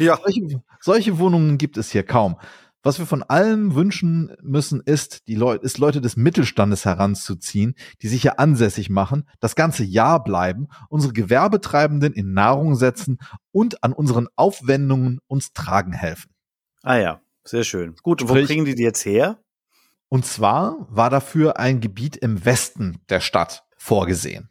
Ja. 0.00 0.16
Solche, 0.16 0.62
solche 0.80 1.18
Wohnungen 1.20 1.56
gibt 1.56 1.76
es 1.76 1.92
hier 1.92 2.02
kaum. 2.02 2.40
Was 2.82 2.98
wir 2.98 3.04
von 3.06 3.22
allen 3.22 3.74
wünschen 3.74 4.34
müssen, 4.42 4.80
ist, 4.80 5.28
die 5.28 5.34
Leute, 5.34 5.64
ist 5.64 5.76
Leute 5.76 6.00
des 6.00 6.16
Mittelstandes 6.16 6.86
heranzuziehen, 6.86 7.74
die 8.00 8.08
sich 8.08 8.22
hier 8.22 8.38
ansässig 8.38 8.88
machen, 8.88 9.28
das 9.38 9.54
ganze 9.54 9.84
Jahr 9.84 10.24
bleiben, 10.24 10.68
unsere 10.88 11.12
Gewerbetreibenden 11.12 12.14
in 12.14 12.32
Nahrung 12.32 12.76
setzen 12.76 13.18
und 13.52 13.84
an 13.84 13.92
unseren 13.92 14.28
Aufwendungen 14.36 15.20
uns 15.26 15.52
tragen 15.52 15.92
helfen. 15.92 16.30
Ah 16.82 16.96
ja, 16.96 17.20
sehr 17.44 17.64
schön. 17.64 17.96
Gut, 18.02 18.22
und 18.22 18.28
wo 18.28 18.34
Sprich- 18.34 18.46
kriegen 18.46 18.64
die 18.64 18.74
die 18.74 18.82
jetzt 18.82 19.04
her? 19.04 19.38
Und 20.08 20.24
zwar 20.24 20.86
war 20.90 21.10
dafür 21.10 21.58
ein 21.58 21.80
Gebiet 21.80 22.16
im 22.16 22.44
Westen 22.44 23.00
der 23.10 23.20
Stadt 23.20 23.64
vorgesehen. 23.76 24.48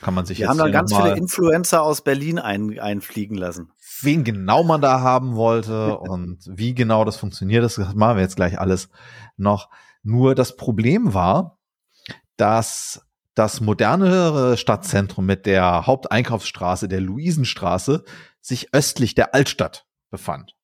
Kann 0.00 0.14
man 0.14 0.24
sich 0.24 0.38
Wir 0.38 0.44
jetzt 0.44 0.50
haben 0.50 0.58
da 0.58 0.68
ganz 0.68 0.94
viele 0.94 1.16
Influencer 1.16 1.82
aus 1.82 2.02
Berlin 2.02 2.38
ein, 2.38 2.78
einfliegen 2.78 3.36
lassen. 3.36 3.72
Wen 4.04 4.24
genau 4.24 4.62
man 4.62 4.80
da 4.80 5.00
haben 5.00 5.34
wollte 5.36 5.98
und 5.98 6.38
wie 6.46 6.74
genau 6.74 7.04
das 7.04 7.16
funktioniert, 7.16 7.64
das 7.64 7.78
machen 7.78 8.16
wir 8.16 8.22
jetzt 8.22 8.36
gleich 8.36 8.58
alles 8.58 8.88
noch. 9.36 9.68
Nur 10.02 10.34
das 10.34 10.56
Problem 10.56 11.12
war, 11.14 11.58
dass 12.36 13.06
das 13.34 13.60
modernere 13.60 14.56
Stadtzentrum 14.56 15.24
mit 15.26 15.46
der 15.46 15.86
Haupteinkaufsstraße, 15.86 16.88
der 16.88 17.00
Luisenstraße, 17.00 18.04
sich 18.40 18.72
östlich 18.74 19.14
der 19.14 19.34
Altstadt 19.34 19.86
befand. 20.10 20.56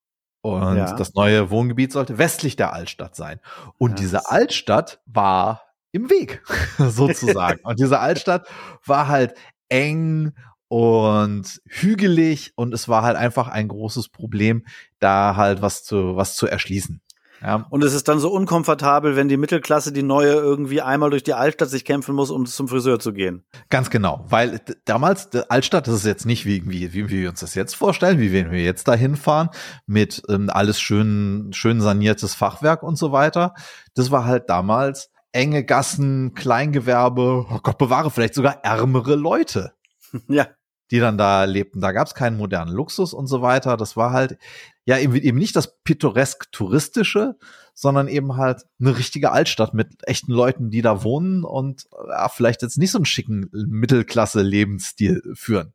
Und 0.42 0.76
Ja. 0.76 0.94
das 0.94 1.14
neue 1.14 1.50
Wohngebiet 1.50 1.92
sollte 1.92 2.18
westlich 2.18 2.56
der 2.56 2.72
Altstadt 2.72 3.14
sein. 3.16 3.40
Und 3.78 3.90
Ja, 3.92 3.96
diese 3.96 4.12
das- 4.16 4.26
Altstadt 4.26 5.00
war 5.06 5.62
im 5.92 6.10
Weg, 6.10 6.42
sozusagen. 6.78 7.60
und 7.64 7.78
diese 7.78 8.00
Altstadt 8.00 8.46
war 8.84 9.08
halt 9.08 9.34
eng 9.68 10.32
und 10.68 11.60
hügelig 11.66 12.52
und 12.56 12.74
es 12.74 12.88
war 12.88 13.02
halt 13.02 13.16
einfach 13.16 13.48
ein 13.48 13.68
großes 13.68 14.08
Problem, 14.08 14.64
da 14.98 15.36
halt 15.36 15.62
was 15.62 15.84
zu, 15.84 16.16
was 16.16 16.36
zu 16.36 16.46
erschließen. 16.46 17.00
Ja. 17.42 17.66
Und 17.70 17.84
es 17.84 17.92
ist 17.92 18.08
dann 18.08 18.18
so 18.18 18.30
unkomfortabel, 18.32 19.14
wenn 19.14 19.28
die 19.28 19.36
Mittelklasse, 19.36 19.92
die 19.92 20.02
neue, 20.02 20.32
irgendwie 20.32 20.80
einmal 20.80 21.10
durch 21.10 21.22
die 21.22 21.34
Altstadt 21.34 21.68
sich 21.68 21.84
kämpfen 21.84 22.14
muss, 22.14 22.30
um 22.30 22.46
zum 22.46 22.66
Friseur 22.66 22.98
zu 22.98 23.12
gehen. 23.12 23.44
Ganz 23.68 23.90
genau, 23.90 24.24
weil 24.28 24.60
damals, 24.84 25.30
die 25.30 25.48
Altstadt, 25.50 25.86
das 25.86 25.96
ist 25.96 26.06
jetzt 26.06 26.26
nicht 26.26 26.46
wie, 26.46 26.68
wie, 26.68 26.94
wie 26.94 27.08
wir 27.08 27.28
uns 27.28 27.40
das 27.40 27.54
jetzt 27.54 27.76
vorstellen, 27.76 28.18
wie 28.20 28.32
wenn 28.32 28.50
wir 28.50 28.62
jetzt 28.62 28.88
da 28.88 28.94
hinfahren, 28.94 29.50
mit 29.86 30.22
ähm, 30.28 30.48
alles 30.50 30.80
schön, 30.80 31.50
schön 31.52 31.80
saniertes 31.80 32.34
Fachwerk 32.34 32.82
und 32.82 32.96
so 32.96 33.12
weiter. 33.12 33.54
Das 33.94 34.10
war 34.10 34.24
halt 34.24 34.48
damals 34.48 35.10
enge 35.32 35.64
Gassen, 35.64 36.32
Kleingewerbe, 36.34 37.46
oh 37.50 37.60
Gott 37.62 37.76
bewahre, 37.76 38.10
vielleicht 38.10 38.34
sogar 38.34 38.64
ärmere 38.64 39.14
Leute. 39.14 39.72
ja. 40.28 40.46
Die 40.90 41.00
dann 41.00 41.18
da 41.18 41.44
lebten. 41.44 41.80
Da 41.80 41.92
gab 41.92 42.06
es 42.06 42.14
keinen 42.14 42.36
modernen 42.36 42.72
Luxus 42.72 43.12
und 43.12 43.26
so 43.26 43.42
weiter. 43.42 43.76
Das 43.76 43.96
war 43.96 44.12
halt 44.12 44.38
ja 44.84 44.98
eben, 44.98 45.14
eben 45.16 45.38
nicht 45.38 45.56
das 45.56 45.78
pittoresk 45.82 46.50
touristische, 46.52 47.36
sondern 47.74 48.08
eben 48.08 48.36
halt 48.36 48.62
eine 48.80 48.96
richtige 48.96 49.32
Altstadt 49.32 49.74
mit 49.74 50.08
echten 50.08 50.32
Leuten, 50.32 50.70
die 50.70 50.80
da 50.80 51.02
wohnen 51.02 51.44
und 51.44 51.86
ja, 52.08 52.28
vielleicht 52.28 52.62
jetzt 52.62 52.78
nicht 52.78 52.92
so 52.92 52.98
einen 52.98 53.04
schicken 53.04 53.50
Mittelklasse-Lebensstil 53.52 55.22
führen. 55.34 55.74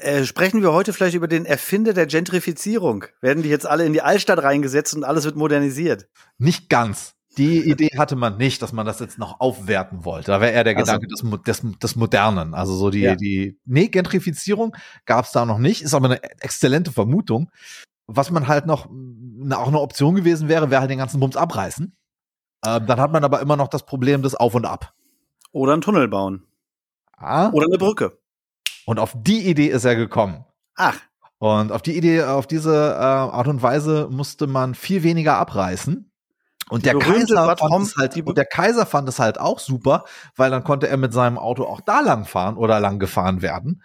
Äh, 0.00 0.24
sprechen 0.24 0.62
wir 0.62 0.72
heute 0.72 0.92
vielleicht 0.92 1.16
über 1.16 1.28
den 1.28 1.44
Erfinder 1.44 1.92
der 1.92 2.06
Gentrifizierung. 2.06 3.04
Werden 3.20 3.42
die 3.42 3.50
jetzt 3.50 3.66
alle 3.66 3.84
in 3.84 3.92
die 3.92 4.02
Altstadt 4.02 4.42
reingesetzt 4.42 4.94
und 4.94 5.04
alles 5.04 5.24
wird 5.24 5.36
modernisiert? 5.36 6.08
Nicht 6.38 6.70
ganz. 6.70 7.13
Die 7.38 7.68
Idee 7.70 7.90
hatte 7.98 8.16
man 8.16 8.36
nicht, 8.36 8.62
dass 8.62 8.72
man 8.72 8.86
das 8.86 9.00
jetzt 9.00 9.18
noch 9.18 9.40
aufwerten 9.40 10.04
wollte. 10.04 10.30
Da 10.30 10.40
wäre 10.40 10.52
eher 10.52 10.64
der 10.64 10.74
Ach 10.76 10.80
so. 10.86 10.98
Gedanke 10.98 11.06
des, 11.08 11.60
des, 11.62 11.78
des 11.78 11.96
Modernen. 11.96 12.54
Also 12.54 12.74
so 12.76 12.90
die, 12.90 13.00
Ja. 13.00 13.16
die, 13.16 13.58
nee, 13.64 13.88
Gentrifizierung 13.88 14.76
gab 15.06 15.24
es 15.24 15.32
da 15.32 15.44
noch 15.44 15.58
nicht, 15.58 15.82
ist 15.82 15.94
aber 15.94 16.06
eine 16.06 16.22
exzellente 16.40 16.92
Vermutung. 16.92 17.50
Was 18.06 18.30
man 18.30 18.46
halt 18.48 18.66
noch, 18.66 18.88
na, 18.90 19.58
auch 19.58 19.68
eine 19.68 19.80
Option 19.80 20.14
gewesen 20.14 20.48
wäre, 20.48 20.70
wäre 20.70 20.80
halt 20.80 20.90
den 20.90 20.98
ganzen 20.98 21.20
Bums 21.20 21.36
abreißen. 21.36 21.96
Ähm, 22.66 22.86
dann 22.86 23.00
hat 23.00 23.12
man 23.12 23.24
aber 23.24 23.40
immer 23.40 23.56
noch 23.56 23.68
das 23.68 23.84
Problem 23.86 24.22
des 24.22 24.34
Auf 24.34 24.54
und 24.54 24.64
Ab. 24.66 24.92
Oder 25.52 25.72
einen 25.72 25.82
Tunnel 25.82 26.08
bauen. 26.08 26.44
Ah, 27.16 27.50
Oder 27.50 27.66
eine 27.66 27.78
Brücke. 27.78 28.18
und 28.86 28.98
auf 28.98 29.14
die 29.16 29.48
Idee 29.48 29.68
ist 29.68 29.84
er 29.84 29.96
gekommen. 29.96 30.44
Ach, 30.76 30.98
Und 31.38 31.72
auf 31.72 31.82
die 31.82 31.96
Idee, 31.96 32.22
auf 32.24 32.46
diese 32.46 32.74
äh, 32.74 32.98
Art 32.98 33.48
und 33.48 33.62
Weise 33.62 34.08
musste 34.10 34.46
man 34.46 34.74
viel 34.74 35.02
weniger 35.02 35.36
abreißen. 35.38 36.10
Und 36.70 36.82
Die 36.82 36.84
der 36.90 36.94
berühmte 36.94 37.34
Kaiser, 37.34 37.56
fand 37.56 37.72
halt, 37.98 38.16
und 38.16 38.38
der 38.38 38.46
Kaiser 38.46 38.86
fand 38.86 39.08
es 39.08 39.18
halt 39.18 39.38
auch 39.38 39.58
super, 39.58 40.04
weil 40.36 40.50
dann 40.50 40.64
konnte 40.64 40.88
er 40.88 40.96
mit 40.96 41.12
seinem 41.12 41.38
Auto 41.38 41.64
auch 41.64 41.80
da 41.80 42.00
lang 42.00 42.24
fahren 42.24 42.56
oder 42.56 42.80
lang 42.80 42.98
gefahren 42.98 43.42
werden. 43.42 43.82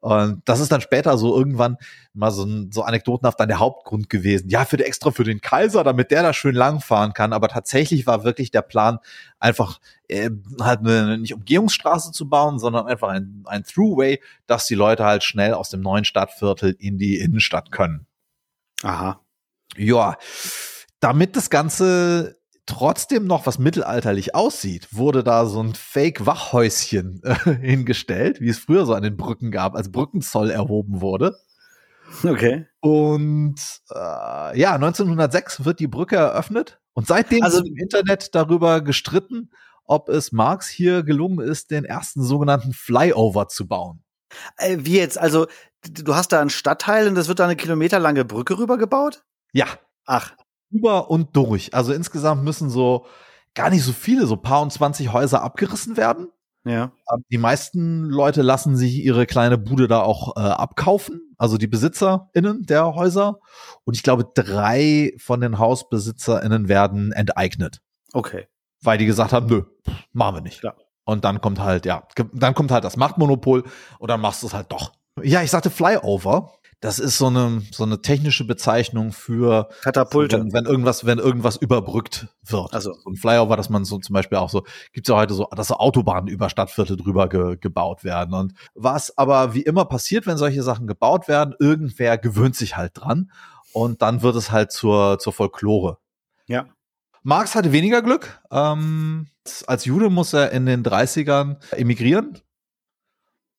Und 0.00 0.42
das 0.46 0.58
ist 0.58 0.72
dann 0.72 0.80
später 0.80 1.16
so 1.16 1.36
irgendwann 1.36 1.76
mal 2.12 2.32
so, 2.32 2.42
ein- 2.44 2.72
so 2.72 2.82
anekdotenhaft 2.82 3.38
dann 3.38 3.46
der 3.48 3.60
Hauptgrund 3.60 4.10
gewesen. 4.10 4.48
Ja, 4.48 4.64
für 4.64 4.76
die 4.76 4.82
extra 4.82 5.12
für 5.12 5.22
den 5.22 5.40
Kaiser, 5.40 5.84
damit 5.84 6.10
der 6.10 6.24
da 6.24 6.32
schön 6.32 6.56
lang 6.56 6.80
fahren 6.80 7.12
kann. 7.12 7.32
Aber 7.32 7.46
tatsächlich 7.46 8.04
war 8.04 8.24
wirklich 8.24 8.50
der 8.50 8.62
Plan, 8.62 8.98
einfach 9.38 9.78
äh, 10.08 10.30
halt 10.60 10.80
eine 10.80 11.18
nicht 11.18 11.34
Umgehungsstraße 11.34 12.10
zu 12.10 12.28
bauen, 12.28 12.58
sondern 12.58 12.88
einfach 12.88 13.10
ein, 13.10 13.44
ein 13.46 13.62
Throughway, 13.62 14.20
dass 14.48 14.66
die 14.66 14.74
Leute 14.74 15.04
halt 15.04 15.22
schnell 15.22 15.54
aus 15.54 15.70
dem 15.70 15.82
neuen 15.82 16.04
Stadtviertel 16.04 16.74
in 16.80 16.98
die 16.98 17.18
Innenstadt 17.18 17.70
können. 17.70 18.06
aha. 18.82 19.20
Ja, 19.76 20.16
damit 21.02 21.34
das 21.34 21.50
Ganze 21.50 22.38
trotzdem 22.64 23.26
noch 23.26 23.44
was 23.44 23.58
mittelalterlich 23.58 24.36
aussieht, 24.36 24.86
wurde 24.92 25.24
da 25.24 25.46
so 25.46 25.60
ein 25.60 25.74
Fake-Wachhäuschen 25.74 27.20
äh, 27.24 27.34
hingestellt, 27.60 28.40
wie 28.40 28.48
es 28.48 28.58
früher 28.58 28.86
so 28.86 28.94
an 28.94 29.02
den 29.02 29.16
Brücken 29.16 29.50
gab, 29.50 29.74
als 29.74 29.90
Brückenzoll 29.90 30.50
erhoben 30.50 31.00
wurde. 31.00 31.36
Okay. 32.24 32.66
Und 32.80 33.56
äh, 33.90 34.58
ja, 34.58 34.74
1906 34.74 35.64
wird 35.64 35.80
die 35.80 35.88
Brücke 35.88 36.16
eröffnet 36.16 36.80
und 36.94 37.06
seitdem 37.06 37.42
Also- 37.42 37.62
ist 37.62 37.68
im 37.68 37.76
Internet 37.76 38.34
darüber 38.34 38.80
gestritten, 38.80 39.50
ob 39.84 40.08
es 40.08 40.30
Marx 40.30 40.68
hier 40.68 41.02
gelungen 41.02 41.40
ist, 41.40 41.72
den 41.72 41.84
ersten 41.84 42.22
sogenannten 42.22 42.72
Flyover 42.72 43.48
zu 43.48 43.66
bauen. 43.66 44.04
Äh, 44.56 44.78
wie 44.80 44.98
jetzt? 44.98 45.18
Also, 45.18 45.48
du 45.82 46.14
hast 46.14 46.30
da 46.32 46.40
einen 46.40 46.50
Stadtteil 46.50 47.08
und 47.08 47.16
das 47.16 47.26
wird 47.26 47.40
da 47.40 47.44
eine 47.44 47.56
kilometerlange 47.56 48.24
Brücke 48.24 48.56
rübergebaut? 48.56 49.24
Ja, 49.52 49.66
Ach, 50.04 50.34
über 50.72 51.10
und 51.10 51.36
durch. 51.36 51.74
Also 51.74 51.92
insgesamt 51.92 52.42
müssen 52.44 52.70
so 52.70 53.06
gar 53.54 53.70
nicht 53.70 53.84
so 53.84 53.92
viele, 53.92 54.26
so 54.26 54.36
paar 54.36 54.62
und 54.62 54.72
20 54.72 55.12
Häuser 55.12 55.42
abgerissen 55.42 55.96
werden. 55.96 56.28
ja. 56.64 56.90
Aber 57.06 57.22
Die 57.30 57.38
meisten 57.38 58.04
Leute 58.04 58.42
lassen 58.42 58.76
sich 58.76 58.94
ihre 59.04 59.26
kleine 59.26 59.58
Bude 59.58 59.86
da 59.88 60.00
auch 60.00 60.36
äh, 60.36 60.40
abkaufen, 60.40 61.20
also 61.36 61.58
die 61.58 61.66
BesitzerInnen 61.66 62.62
der 62.64 62.94
Häuser. 62.94 63.38
Und 63.84 63.94
ich 63.96 64.02
glaube, 64.02 64.26
drei 64.34 65.12
von 65.18 65.40
den 65.40 65.58
HausbesitzerInnen 65.58 66.68
werden 66.68 67.12
enteignet, 67.12 67.80
Okay. 68.14 68.46
weil 68.82 68.96
die 68.98 69.06
gesagt 69.06 69.32
haben, 69.32 69.46
nö, 69.46 69.62
machen 70.12 70.36
wir 70.36 70.40
nicht. 70.42 70.60
Klar. 70.60 70.76
Und 71.04 71.24
dann 71.24 71.40
kommt 71.40 71.58
halt, 71.58 71.84
ja, 71.84 72.04
dann 72.32 72.54
kommt 72.54 72.70
halt 72.70 72.84
das 72.84 72.96
Machtmonopol 72.96 73.64
und 73.98 74.08
dann 74.10 74.20
machst 74.20 74.42
du 74.42 74.46
es 74.46 74.54
halt 74.54 74.70
doch. 74.70 74.92
Ja, 75.22 75.42
ich 75.42 75.50
sagte 75.50 75.68
Flyover. 75.68 76.52
Das 76.82 76.98
ist 76.98 77.16
so 77.16 77.28
eine, 77.28 77.62
so 77.70 77.84
eine 77.84 78.02
technische 78.02 78.44
Bezeichnung 78.44 79.12
für 79.12 79.68
Katapulte. 79.82 80.40
wenn, 80.40 80.52
wenn 80.52 80.64
irgendwas, 80.64 81.06
wenn 81.06 81.20
irgendwas 81.20 81.56
überbrückt 81.56 82.26
wird. 82.42 82.74
Also. 82.74 82.92
so 82.94 83.08
ein 83.08 83.14
Flyover, 83.14 83.56
dass 83.56 83.70
man 83.70 83.84
so 83.84 84.00
zum 84.00 84.14
Beispiel 84.14 84.38
auch 84.38 84.50
so, 84.50 84.64
gibt's 84.92 85.08
ja 85.08 85.14
heute 85.14 85.32
so, 85.32 85.46
dass 85.54 85.68
so 85.68 85.76
Autobahnen 85.76 86.26
über 86.26 86.50
Stadtviertel 86.50 86.96
drüber 86.96 87.28
ge, 87.28 87.56
gebaut 87.56 88.02
werden. 88.02 88.34
Und 88.34 88.54
was 88.74 89.16
aber 89.16 89.54
wie 89.54 89.62
immer 89.62 89.84
passiert, 89.84 90.26
wenn 90.26 90.36
solche 90.36 90.64
Sachen 90.64 90.88
gebaut 90.88 91.28
werden, 91.28 91.54
irgendwer 91.60 92.18
gewöhnt 92.18 92.56
sich 92.56 92.76
halt 92.76 92.90
dran 92.94 93.30
und 93.72 94.02
dann 94.02 94.22
wird 94.22 94.34
es 94.34 94.50
halt 94.50 94.72
zur, 94.72 95.20
zur 95.20 95.32
Folklore. 95.32 95.98
Ja. 96.48 96.66
Marx 97.22 97.54
hatte 97.54 97.70
weniger 97.70 98.02
Glück. 98.02 98.40
Ähm, 98.50 99.28
als 99.68 99.84
Jude 99.84 100.10
muss 100.10 100.32
er 100.32 100.50
in 100.50 100.66
den 100.66 100.82
30ern 100.82 101.58
emigrieren 101.70 102.40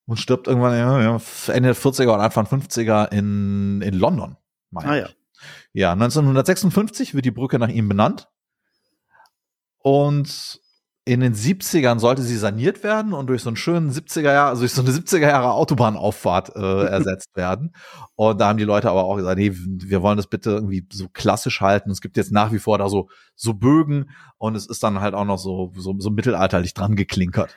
und 0.05 0.17
stirbt 0.17 0.48
irgendwann 0.48 0.77
ja, 0.77 1.19
Ende 1.48 1.69
der 1.69 1.75
40er 1.75 2.13
und 2.13 2.19
Anfang 2.19 2.45
50er 2.45 3.12
in, 3.12 3.81
in 3.81 3.93
London. 3.93 4.38
meine 4.72 4.89
Ah 4.89 4.98
ich. 4.98 5.03
ja. 5.03 5.10
Ja, 5.74 5.91
1956 5.93 7.15
wird 7.15 7.25
die 7.25 7.31
Brücke 7.31 7.60
nach 7.60 7.69
ihm 7.69 7.89
benannt. 7.89 8.29
Und 9.79 10.62
in 11.05 11.19
den 11.19 11.33
70ern 11.33 12.00
sollte 12.00 12.22
sie 12.22 12.38
saniert 12.38 12.81
werden 12.81 13.12
und 13.12 13.27
durch 13.27 13.41
so 13.41 13.50
einen 13.50 13.57
schönen 13.57 13.91
70er 13.91 14.31
Jahre, 14.31 14.50
also 14.50 14.62
durch 14.62 14.72
so 14.72 14.81
eine 14.81 14.91
70er 14.91 15.27
Jahre 15.27 15.51
Autobahnauffahrt 15.51 16.55
äh, 16.55 16.86
ersetzt 16.86 17.36
werden. 17.36 17.75
Und 18.15 18.39
da 18.39 18.48
haben 18.48 18.57
die 18.57 18.63
Leute 18.63 18.89
aber 18.89 19.03
auch 19.03 19.17
gesagt, 19.17 19.38
nee, 19.38 19.51
wir 19.53 20.01
wollen 20.01 20.15
das 20.15 20.27
bitte 20.27 20.51
irgendwie 20.51 20.88
so 20.93 21.10
klassisch 21.10 21.60
halten. 21.60 21.91
Es 21.91 22.00
gibt 22.00 22.15
jetzt 22.15 22.31
nach 22.31 22.53
wie 22.53 22.60
vor 22.60 22.77
da 22.77 22.88
so, 22.88 23.10
so 23.36 23.53
Bögen 23.53 24.12
und 24.38 24.55
es 24.55 24.65
ist 24.65 24.81
dann 24.83 25.01
halt 25.01 25.13
auch 25.13 25.25
noch 25.25 25.39
so, 25.39 25.74
so, 25.75 25.93
so 26.00 26.10
mittelalterlich 26.10 26.74
dran 26.74 26.95
geklinkert. 26.95 27.53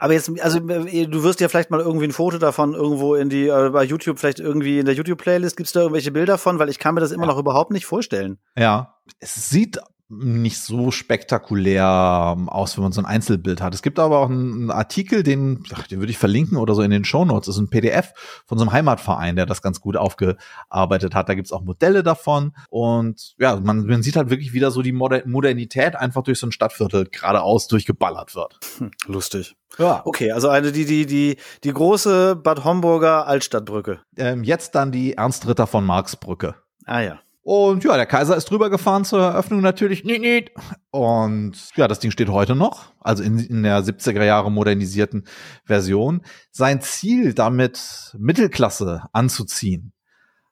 Aber 0.00 0.14
jetzt, 0.14 0.30
also 0.40 0.58
äh, 0.68 1.06
du 1.06 1.22
wirst 1.22 1.40
ja 1.40 1.48
vielleicht 1.48 1.70
mal 1.70 1.80
irgendwie 1.80 2.06
ein 2.06 2.12
Foto 2.12 2.38
davon 2.38 2.74
irgendwo 2.74 3.14
in 3.14 3.28
die, 3.28 3.48
äh, 3.48 3.68
bei 3.70 3.84
YouTube, 3.84 4.18
vielleicht 4.18 4.40
irgendwie 4.40 4.78
in 4.78 4.86
der 4.86 4.94
YouTube-Playlist, 4.94 5.56
gibt's 5.58 5.72
da 5.72 5.80
irgendwelche 5.80 6.10
Bilder 6.10 6.38
von? 6.38 6.58
Weil 6.58 6.70
ich 6.70 6.78
kann 6.78 6.94
mir 6.94 7.00
das 7.02 7.12
immer 7.12 7.24
Ja. 7.26 7.32
noch 7.32 7.38
überhaupt 7.38 7.70
nicht 7.70 7.84
vorstellen. 7.84 8.38
Ja, 8.56 8.96
es 9.18 9.50
sieht 9.50 9.78
nicht 10.10 10.58
so 10.58 10.90
spektakulär 10.90 12.34
ähm, 12.36 12.48
aus, 12.48 12.76
wenn 12.76 12.82
man 12.82 12.92
so 12.92 13.00
ein 13.00 13.06
Einzelbild 13.06 13.60
hat. 13.62 13.74
Es 13.74 13.82
gibt 13.82 13.98
aber 14.00 14.18
auch 14.18 14.28
einen, 14.28 14.70
Artikel, 14.70 15.22
den, 15.22 15.62
ach, 15.72 15.86
den 15.86 16.00
würde 16.00 16.10
ich 16.10 16.18
verlinken 16.18 16.58
oder 16.58 16.74
so 16.74 16.82
in 16.82 16.90
den 16.90 17.04
Shownotes. 17.04 17.46
Das 17.46 17.56
ist 17.56 17.62
ein 17.62 17.70
PDF 17.70 18.12
von 18.44 18.58
so 18.58 18.64
einem 18.64 18.72
Heimatverein, 18.72 19.36
der 19.36 19.46
das 19.46 19.62
ganz 19.62 19.80
gut 19.80 19.96
aufgearbeitet 19.96 21.14
hat. 21.14 21.28
Da 21.28 21.34
gibt's 21.34 21.52
auch 21.52 21.62
Modelle 21.62 22.02
davon. 22.02 22.52
Und 22.68 23.34
ja, 23.38 23.56
man, 23.60 23.86
man 23.86 24.02
sieht 24.02 24.16
halt 24.16 24.30
wirklich 24.30 24.52
wieder 24.52 24.72
so 24.72 24.82
die 24.82 24.92
Moder 24.92 25.22
Modernität 25.26 25.94
einfach 25.94 26.22
durch 26.24 26.40
so 26.40 26.48
ein 26.48 26.52
Stadtviertel 26.52 27.06
geradeaus 27.06 27.68
durchgeballert 27.68 28.34
wird. 28.34 28.58
Hm, 28.78 28.90
lustig. 29.06 29.54
Ja. 29.78 30.02
Okay, 30.04 30.32
also 30.32 30.48
eine, 30.48 30.72
die, 30.72 30.84
die, 30.84 31.06
die, 31.06 31.36
die 31.62 31.72
große 31.72 32.34
Bad 32.34 32.64
Homburger 32.64 33.28
Altstadtbrücke. 33.28 34.00
Ähm, 34.16 34.42
jetzt 34.42 34.74
dann 34.74 34.90
die 34.90 35.14
Ernst 35.14 35.46
Ritter 35.46 35.68
von 35.68 35.84
Marxbrücke. 35.84 36.56
Ah 36.84 37.00
ja. 37.00 37.20
Und 37.52 37.82
ja, 37.82 37.96
der 37.96 38.06
Kaiser 38.06 38.36
ist 38.36 38.48
drüber 38.48 38.70
gefahren 38.70 39.04
zur 39.04 39.22
Eröffnung 39.22 39.60
natürlich. 39.60 40.04
Niet, 40.04 40.20
niet. 40.20 40.52
Und 40.92 41.56
ja, 41.74 41.88
das 41.88 41.98
Ding 41.98 42.12
steht 42.12 42.28
heute 42.28 42.54
noch, 42.54 42.92
also 43.00 43.24
in, 43.24 43.40
in 43.40 43.64
der 43.64 43.82
70er 43.82 44.22
Jahre 44.22 44.52
modernisierten 44.52 45.26
Version. 45.64 46.22
Sein 46.52 46.80
Ziel, 46.80 47.34
damit 47.34 48.14
Mittelklasse 48.16 49.02
anzuziehen, 49.12 49.92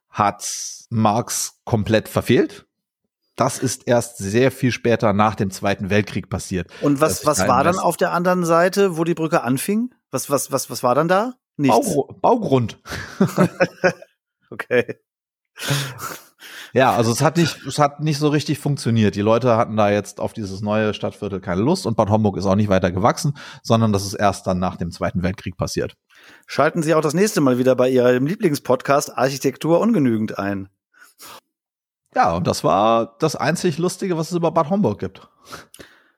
hat 0.09 0.45
Marx 0.89 1.61
komplett 1.63 2.09
verfehlt. 2.09 2.65
Das 3.37 3.59
ist 3.59 3.87
erst 3.87 4.17
sehr 4.17 4.51
viel 4.51 4.73
später 4.73 5.13
nach 5.13 5.35
dem 5.35 5.51
Zweiten 5.51 5.89
Weltkrieg 5.89 6.29
passiert. 6.29 6.69
Und 6.81 6.99
was, 6.99 7.25
was 7.25 7.47
war 7.47 7.63
dann 7.63 7.79
auf 7.79 7.95
der 7.95 8.11
anderen 8.11 8.43
Seite, 8.43 8.97
wo 8.97 9.05
die 9.05 9.13
Brücke 9.13 9.43
anfing? 9.43 9.95
Was, 10.11 10.29
was, 10.29 10.51
was, 10.51 10.69
was 10.69 10.83
war 10.83 10.95
dann 10.95 11.07
da? 11.07 11.35
Nichts. 11.55 11.77
Baugru 11.77 12.13
Baugrund. 12.19 12.81
Okay. 14.51 14.95
Ja, 16.73 16.91
also 16.93 17.11
es 17.11 17.21
hat 17.21 17.37
nicht, 17.37 17.65
es 17.65 17.79
hat 17.79 17.99
nicht 17.99 18.19
so 18.19 18.29
richtig 18.29 18.59
funktioniert. 18.59 19.15
Die 19.15 19.21
Leute 19.21 19.57
hatten 19.57 19.75
da 19.75 19.89
jetzt 19.89 20.19
auf 20.19 20.33
dieses 20.33 20.61
neue 20.61 20.93
Stadtviertel 20.93 21.39
keine 21.39 21.61
Lust 21.61 21.85
und 21.85 21.97
Bad 21.97 22.09
Homburg 22.09 22.37
ist 22.37 22.45
auch 22.45 22.55
nicht 22.55 22.69
weiter 22.69 22.91
gewachsen, 22.91 23.35
sondern 23.63 23.91
das 23.91 24.05
ist 24.05 24.13
erst 24.13 24.45
dann 24.47 24.59
nach 24.59 24.75
dem 24.75 24.91
Zweiten 24.91 25.23
Weltkrieg 25.23 25.57
passiert. 25.57 25.95
Schalten 26.45 26.83
Sie 26.83 26.93
auch 26.93 27.01
das 27.01 27.13
nächste 27.13 27.41
Mal 27.41 27.57
wieder 27.57 27.75
bei 27.75 27.89
Ihrem 27.89 28.27
Lieblingspodcast 28.27 29.17
Architektur 29.17 29.79
ungenügend 29.79 30.37
ein. 30.37 30.69
Ja, 32.15 32.35
und 32.35 32.47
das 32.47 32.63
war 32.63 33.15
das 33.19 33.35
einzig 33.35 33.77
Lustige, 33.77 34.17
was 34.17 34.31
es 34.31 34.37
über 34.37 34.51
Bad 34.51 34.69
Homburg 34.69 34.99
gibt. 34.99 35.27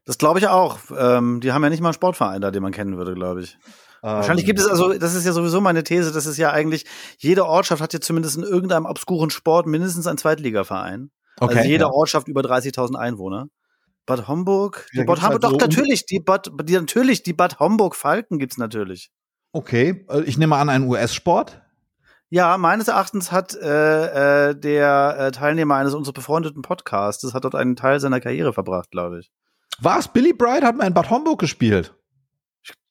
Das 0.05 0.17
glaube 0.17 0.39
ich 0.39 0.47
auch. 0.47 0.79
Ähm, 0.97 1.41
die 1.41 1.51
haben 1.51 1.63
ja 1.63 1.69
nicht 1.69 1.81
mal 1.81 1.89
einen 1.89 1.93
Sportverein 1.93 2.41
da, 2.41 2.51
den 2.51 2.63
man 2.63 2.71
kennen 2.71 2.97
würde, 2.97 3.13
glaube 3.13 3.41
ich. 3.41 3.57
Wahrscheinlich 4.01 4.45
gibt 4.45 4.59
es 4.59 4.67
also, 4.67 4.93
das 4.93 5.13
ist 5.13 5.25
ja 5.25 5.31
sowieso 5.31 5.61
meine 5.61 5.83
These, 5.83 6.11
das 6.11 6.25
ist 6.25 6.37
ja 6.37 6.51
eigentlich, 6.51 6.85
jede 7.19 7.45
Ortschaft 7.45 7.81
hat 7.81 7.93
ja 7.93 8.01
zumindest 8.01 8.35
in 8.37 8.43
irgendeinem 8.43 8.85
obskuren 8.85 9.29
Sport 9.29 9.67
mindestens 9.67 10.07
einen 10.07 10.17
Zweitligaverein. 10.17 11.11
Okay, 11.39 11.57
also 11.57 11.69
jede 11.69 11.83
ja. 11.83 11.91
Ortschaft 11.91 12.27
über 12.27 12.41
30.000 12.41 12.95
Einwohner. 12.95 13.47
Bad 14.07 14.27
Homburg, 14.27 14.87
die 14.93 14.99
Ja, 14.99 15.03
Bad 15.03 15.21
halt 15.21 15.33
Homburg, 15.33 15.41
doch 15.41 15.51
so 15.51 15.57
natürlich, 15.57 16.05
die 16.07 16.19
Bad, 16.19 16.51
die, 16.63 16.73
natürlich, 16.73 17.21
die 17.21 17.33
Bad 17.33 17.59
Homburg 17.59 17.95
Falken 17.95 18.39
gibt's 18.39 18.57
natürlich. 18.57 19.11
Okay, 19.51 20.05
äh, 20.09 20.21
ich 20.21 20.37
nehme 20.37 20.55
an, 20.55 20.69
ein 20.69 20.83
US-Sport. 20.83 21.61
Ja, 22.29 22.57
meines 22.57 22.87
Erachtens 22.87 23.31
hat 23.31 23.53
äh, 23.55 24.49
äh, 24.49 24.55
der 24.55 25.15
äh, 25.19 25.31
Teilnehmer 25.31 25.75
eines 25.75 25.93
unserer 25.93 26.13
befreundeten 26.13 26.61
Podcasts, 26.61 27.33
hat 27.33 27.43
dort 27.43 27.55
einen 27.55 27.75
Teil 27.75 27.99
seiner 27.99 28.21
Karriere 28.21 28.53
verbracht, 28.53 28.89
glaube 28.89 29.19
ich. 29.19 29.31
Was? 29.79 30.07
Billy 30.07 30.33
Bride 30.33 30.65
hat 30.65 30.77
mal 30.77 30.87
in 30.87 30.93
Bad 30.93 31.09
Homburg 31.09 31.39
gespielt. 31.39 31.93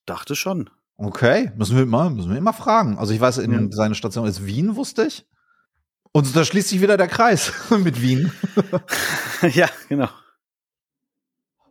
Dachte 0.07 0.37
schon. 0.37 0.71
Okay, 1.03 1.51
müssen 1.57 1.79
wir 1.79 1.87
mal, 1.87 2.11
müssen 2.11 2.31
wir 2.31 2.37
immer 2.37 2.53
fragen. 2.53 2.99
Also 2.99 3.15
ich 3.15 3.21
weiß, 3.21 3.39
in 3.39 3.53
Ja. 3.53 3.67
seine 3.71 3.95
Station 3.95 4.27
ist 4.27 4.45
Wien, 4.45 4.77
wusste 4.77 5.05
ich. 5.07 5.27
Und 6.13 6.37
da 6.37 6.45
schließt 6.45 6.69
sich 6.69 6.83
wieder 6.83 6.99
der 6.99 7.09
Kreis 7.09 7.53
mit 7.71 8.03
Wien. 8.03 8.31
ja, 9.55 9.69
genau. 9.89 10.09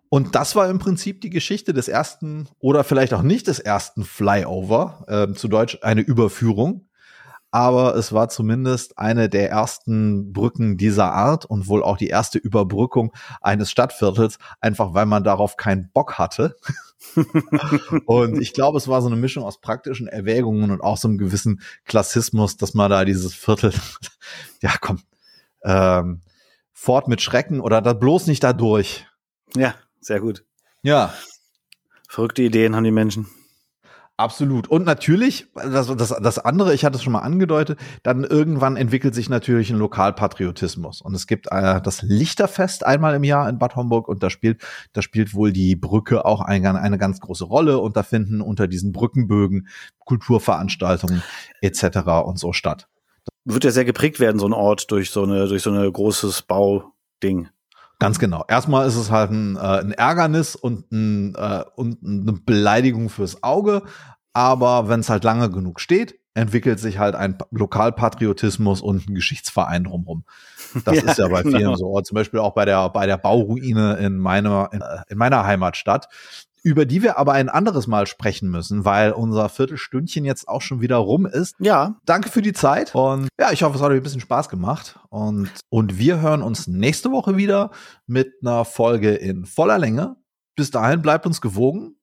Und 0.09 0.33
das 0.33 0.55
war 0.55 0.67
im 0.67 0.79
Prinzip 0.79 1.21
die 1.21 1.29
Geschichte 1.29 1.73
des 1.73 1.87
ersten 1.87 2.49
oder 2.59 2.83
vielleicht 2.83 3.13
auch 3.13 3.21
nicht 3.21 3.45
des 3.45 3.59
ersten 3.59 4.03
Flyover, 4.03 5.05
ähm, 5.07 5.35
zu 5.35 5.47
Deutsch 5.47 5.77
eine 5.83 6.01
Überführung. 6.01 6.88
Aber 7.51 7.95
es 7.95 8.13
war 8.13 8.29
zumindest 8.29 8.97
eine 8.97 9.29
der 9.29 9.49
ersten 9.49 10.33
Brücken 10.33 10.77
dieser 10.77 11.11
Art 11.11 11.45
und 11.45 11.67
wohl 11.67 11.83
auch 11.83 11.97
die 11.97 12.07
erste 12.07 12.37
Überbrückung 12.37 13.13
eines 13.41 13.71
Stadtviertels, 13.71 14.37
einfach 14.61 14.93
weil 14.93 15.05
man 15.05 15.23
darauf 15.23 15.57
keinen 15.57 15.89
Bock 15.91 16.19
hatte. 16.19 16.55
und 18.05 18.39
ich 18.41 18.53
glaube, 18.53 18.77
es 18.77 18.87
war 18.87 19.01
so 19.01 19.07
eine 19.07 19.15
Mischung 19.15 19.43
aus 19.43 19.61
praktischen 19.61 20.07
Erwägungen 20.07 20.69
und 20.69 20.81
auch 20.81 20.97
so 20.97 21.07
einem 21.07 21.17
gewissen 21.17 21.61
Klassismus, 21.85 22.57
dass 22.57 22.73
man 22.73 22.91
da 22.91 23.05
dieses 23.05 23.33
Viertel, 23.33 23.73
ja 24.61 24.73
komm, 24.79 25.01
ähm, 25.63 26.21
fort 26.71 27.07
mit 27.07 27.21
Schrecken 27.21 27.61
oder 27.61 27.81
da 27.81 27.93
bloß 27.93 28.27
nicht 28.27 28.43
da 28.43 28.53
durch. 28.53 29.07
Ja, 29.55 29.73
sehr 30.01 30.19
gut. 30.19 30.45
Ja, 30.81 31.13
Verrückte 32.09 32.41
Ideen 32.41 32.75
haben 32.75 32.83
die 32.83 32.91
Menschen. 32.91 33.27
Absolut. 34.19 34.67
Und 34.67 34.85
natürlich, 34.85 35.47
das, 35.55 35.87
das, 35.95 36.09
das 36.09 36.39
andere, 36.39 36.73
ich 36.73 36.83
hatte 36.83 36.97
es 36.97 37.03
schon 37.03 37.13
mal 37.13 37.19
angedeutet, 37.19 37.79
dann 38.03 38.25
irgendwann 38.25 38.75
entwickelt 38.75 39.15
sich 39.15 39.29
natürlich 39.29 39.69
ein 39.69 39.77
Lokalpatriotismus. 39.77 41.01
Und 41.01 41.15
es 41.15 41.25
gibt 41.25 41.47
äh, 41.49 41.81
das 41.81 42.01
Lichterfest 42.01 42.85
einmal 42.85 43.15
im 43.15 43.23
Jahr 43.23 43.47
in 43.47 43.59
Bad 43.59 43.77
Homburg 43.77 44.09
und 44.09 44.21
da 44.21 44.29
spielt, 44.29 44.61
da 44.91 45.01
spielt 45.01 45.33
wohl 45.33 45.53
die 45.53 45.77
Brücke 45.77 46.25
auch 46.25 46.41
ein, 46.41 46.65
eine 46.65 46.97
ganz 46.97 47.21
große 47.21 47.45
Rolle 47.45 47.79
und 47.79 47.95
da 47.95 48.03
finden 48.03 48.41
unter 48.41 48.67
diesen 48.67 48.91
Brückenbögen 48.91 49.69
Kulturveranstaltungen 49.99 51.23
etc. 51.61 51.99
und 52.25 52.37
so 52.37 52.51
statt. 52.51 52.89
Wird 53.45 53.63
ja 53.63 53.71
sehr 53.71 53.85
geprägt 53.85 54.19
werden, 54.19 54.37
so 54.37 54.47
ein 54.47 54.53
Ort, 54.53 54.91
durch 54.91 55.11
so 55.11 55.23
eine, 55.23 55.47
durch 55.47 55.63
so 55.63 55.71
eine 55.71 55.89
großes 55.89 56.41
Bauding. 56.41 57.47
Ganz 57.99 58.17
genau. 58.17 58.45
Erstmal 58.47 58.87
ist 58.87 58.95
es 58.95 59.11
halt 59.11 59.31
ein, 59.31 59.57
äh, 59.57 59.59
ein 59.59 59.91
Ärgernis 59.91 60.55
und, 60.55 60.89
ein, 60.91 61.35
äh, 61.35 61.63
und 61.75 61.99
eine 62.03 62.33
Beleidigung 62.33 63.09
fürs 63.09 63.43
Auge. 63.43 63.83
Aber 64.31 64.87
wenn 64.87 65.01
es 65.01 65.09
halt 65.09 65.25
lange 65.25 65.49
genug 65.49 65.81
steht, 65.81 66.17
entwickelt 66.33 66.79
sich 66.79 66.97
halt 66.97 67.15
ein 67.15 67.37
Lokalpatriotismus 67.51 68.81
und 68.81 69.09
ein 69.09 69.15
Geschichtsverein 69.15 69.83
drumherum. 69.83 70.23
Das 70.85 70.95
Ja, 71.03 71.11
ist 71.11 71.17
ja 71.17 71.27
bei 71.27 71.43
genau. 71.43 71.57
vielen 71.57 71.75
so. 71.75 71.99
Zum 72.01 72.15
Beispiel 72.15 72.39
auch 72.39 72.53
bei 72.53 72.63
der, 72.63 72.89
bei 72.89 73.05
der 73.05 73.17
Bauruine 73.17 73.97
in 73.97 74.17
meiner, 74.17 74.69
in, 74.71 74.81
äh, 74.81 75.01
in 75.09 75.17
meiner 75.17 75.45
Heimatstadt. 75.45 76.07
Über 76.63 76.85
die 76.85 77.01
wir 77.01 77.17
aber 77.17 77.33
ein 77.33 77.49
anderes 77.49 77.87
Mal 77.87 78.07
sprechen 78.07 78.49
müssen, 78.49 78.85
weil 78.85 79.11
unser 79.11 79.49
Viertelstündchen 79.49 80.25
jetzt 80.25 80.47
auch 80.47 80.61
schon 80.61 80.81
wieder 80.81 80.97
rum 80.97 81.25
ist. 81.25 81.55
Ja, 81.59 81.95
Danke 82.05 82.29
für 82.29 82.41
die 82.41 82.53
Zeit 82.53 82.93
und 82.95 83.29
ja, 83.39 83.51
ich 83.51 83.63
hoffe, 83.63 83.77
es 83.77 83.81
hat 83.81 83.91
euch 83.91 83.97
ein 83.97 84.03
bisschen 84.03 84.21
Spaß 84.21 84.49
gemacht 84.49 84.99
und, 85.09 85.49
und 85.69 85.97
wir 85.97 86.21
hören 86.21 86.41
uns 86.41 86.67
nächste 86.67 87.11
Woche 87.11 87.37
wieder 87.37 87.71
mit 88.07 88.33
einer 88.41 88.65
Folge 88.65 89.13
in 89.15 89.45
voller 89.45 89.77
Länge. 89.79 90.15
Bis 90.55 90.71
dahin 90.71 91.01
bleibt 91.01 91.25
uns 91.25 91.39
gewogen. 91.41 91.95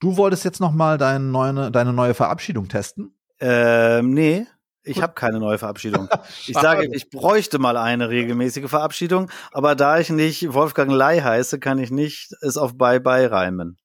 Du 0.00 0.16
wolltest 0.16 0.44
jetzt 0.44 0.60
noch 0.60 0.72
mal 0.72 0.98
deine 0.98 1.24
neue, 1.24 1.70
deine 1.70 1.92
neue 1.92 2.14
Verabschiedung 2.14 2.68
testen. 2.68 3.14
ähm, 3.40 4.10
nee. 4.10 4.46
Ich 4.86 5.02
habe 5.02 5.14
keine 5.14 5.38
neue 5.40 5.58
Verabschiedung. 5.58 6.08
Ich 6.46 6.54
sage, 6.56 6.88
ich 6.92 7.10
bräuchte 7.10 7.58
mal 7.58 7.76
eine 7.76 8.08
regelmäßige 8.08 8.68
Verabschiedung, 8.70 9.30
aber 9.52 9.74
da 9.74 9.98
ich 9.98 10.10
nicht 10.10 10.52
Wolfgang 10.54 10.90
Lai 10.92 11.20
heiße, 11.20 11.58
kann 11.58 11.78
ich 11.78 11.90
nicht 11.90 12.32
es 12.40 12.56
auf 12.56 12.76
Bye 12.78 13.00
Bye 13.00 13.30
reimen. 13.30 13.78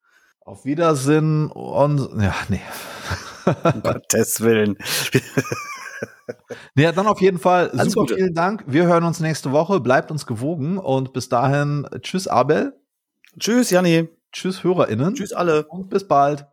Auf 0.46 0.66
Wiedersehen 0.66 1.50
und 1.52 2.22
ja, 2.22 2.36
nee. 2.50 2.62
Um 3.64 3.82
Gottes 3.84 4.42
Willen. 4.42 4.78
Ja, 6.76 6.92
dann 6.92 7.08
auf 7.08 7.22
jeden 7.22 7.40
Fall 7.40 7.70
Alles 7.72 7.94
super 7.94 8.04
Gute. 8.04 8.16
vielen 8.16 8.34
Dank. 8.34 8.64
Wir 8.68 8.86
hören 8.86 9.04
uns 9.04 9.20
nächste 9.20 9.52
Woche. 9.52 9.80
Bleibt 9.80 10.12
uns 10.12 10.26
gewogen 10.26 10.78
und 10.78 11.14
bis 11.14 11.30
dahin 11.30 11.88
tschüss 12.02 12.28
Abel, 12.28 12.74
Tschüss, 13.40 13.70
Janni. 13.70 14.10
tschüss 14.32 14.64
HörerInnen 14.64 15.16
Tschüss 15.16 15.34
alle. 15.34 15.66
und 15.68 15.90
bis 15.90 16.08
bald. 16.08 16.46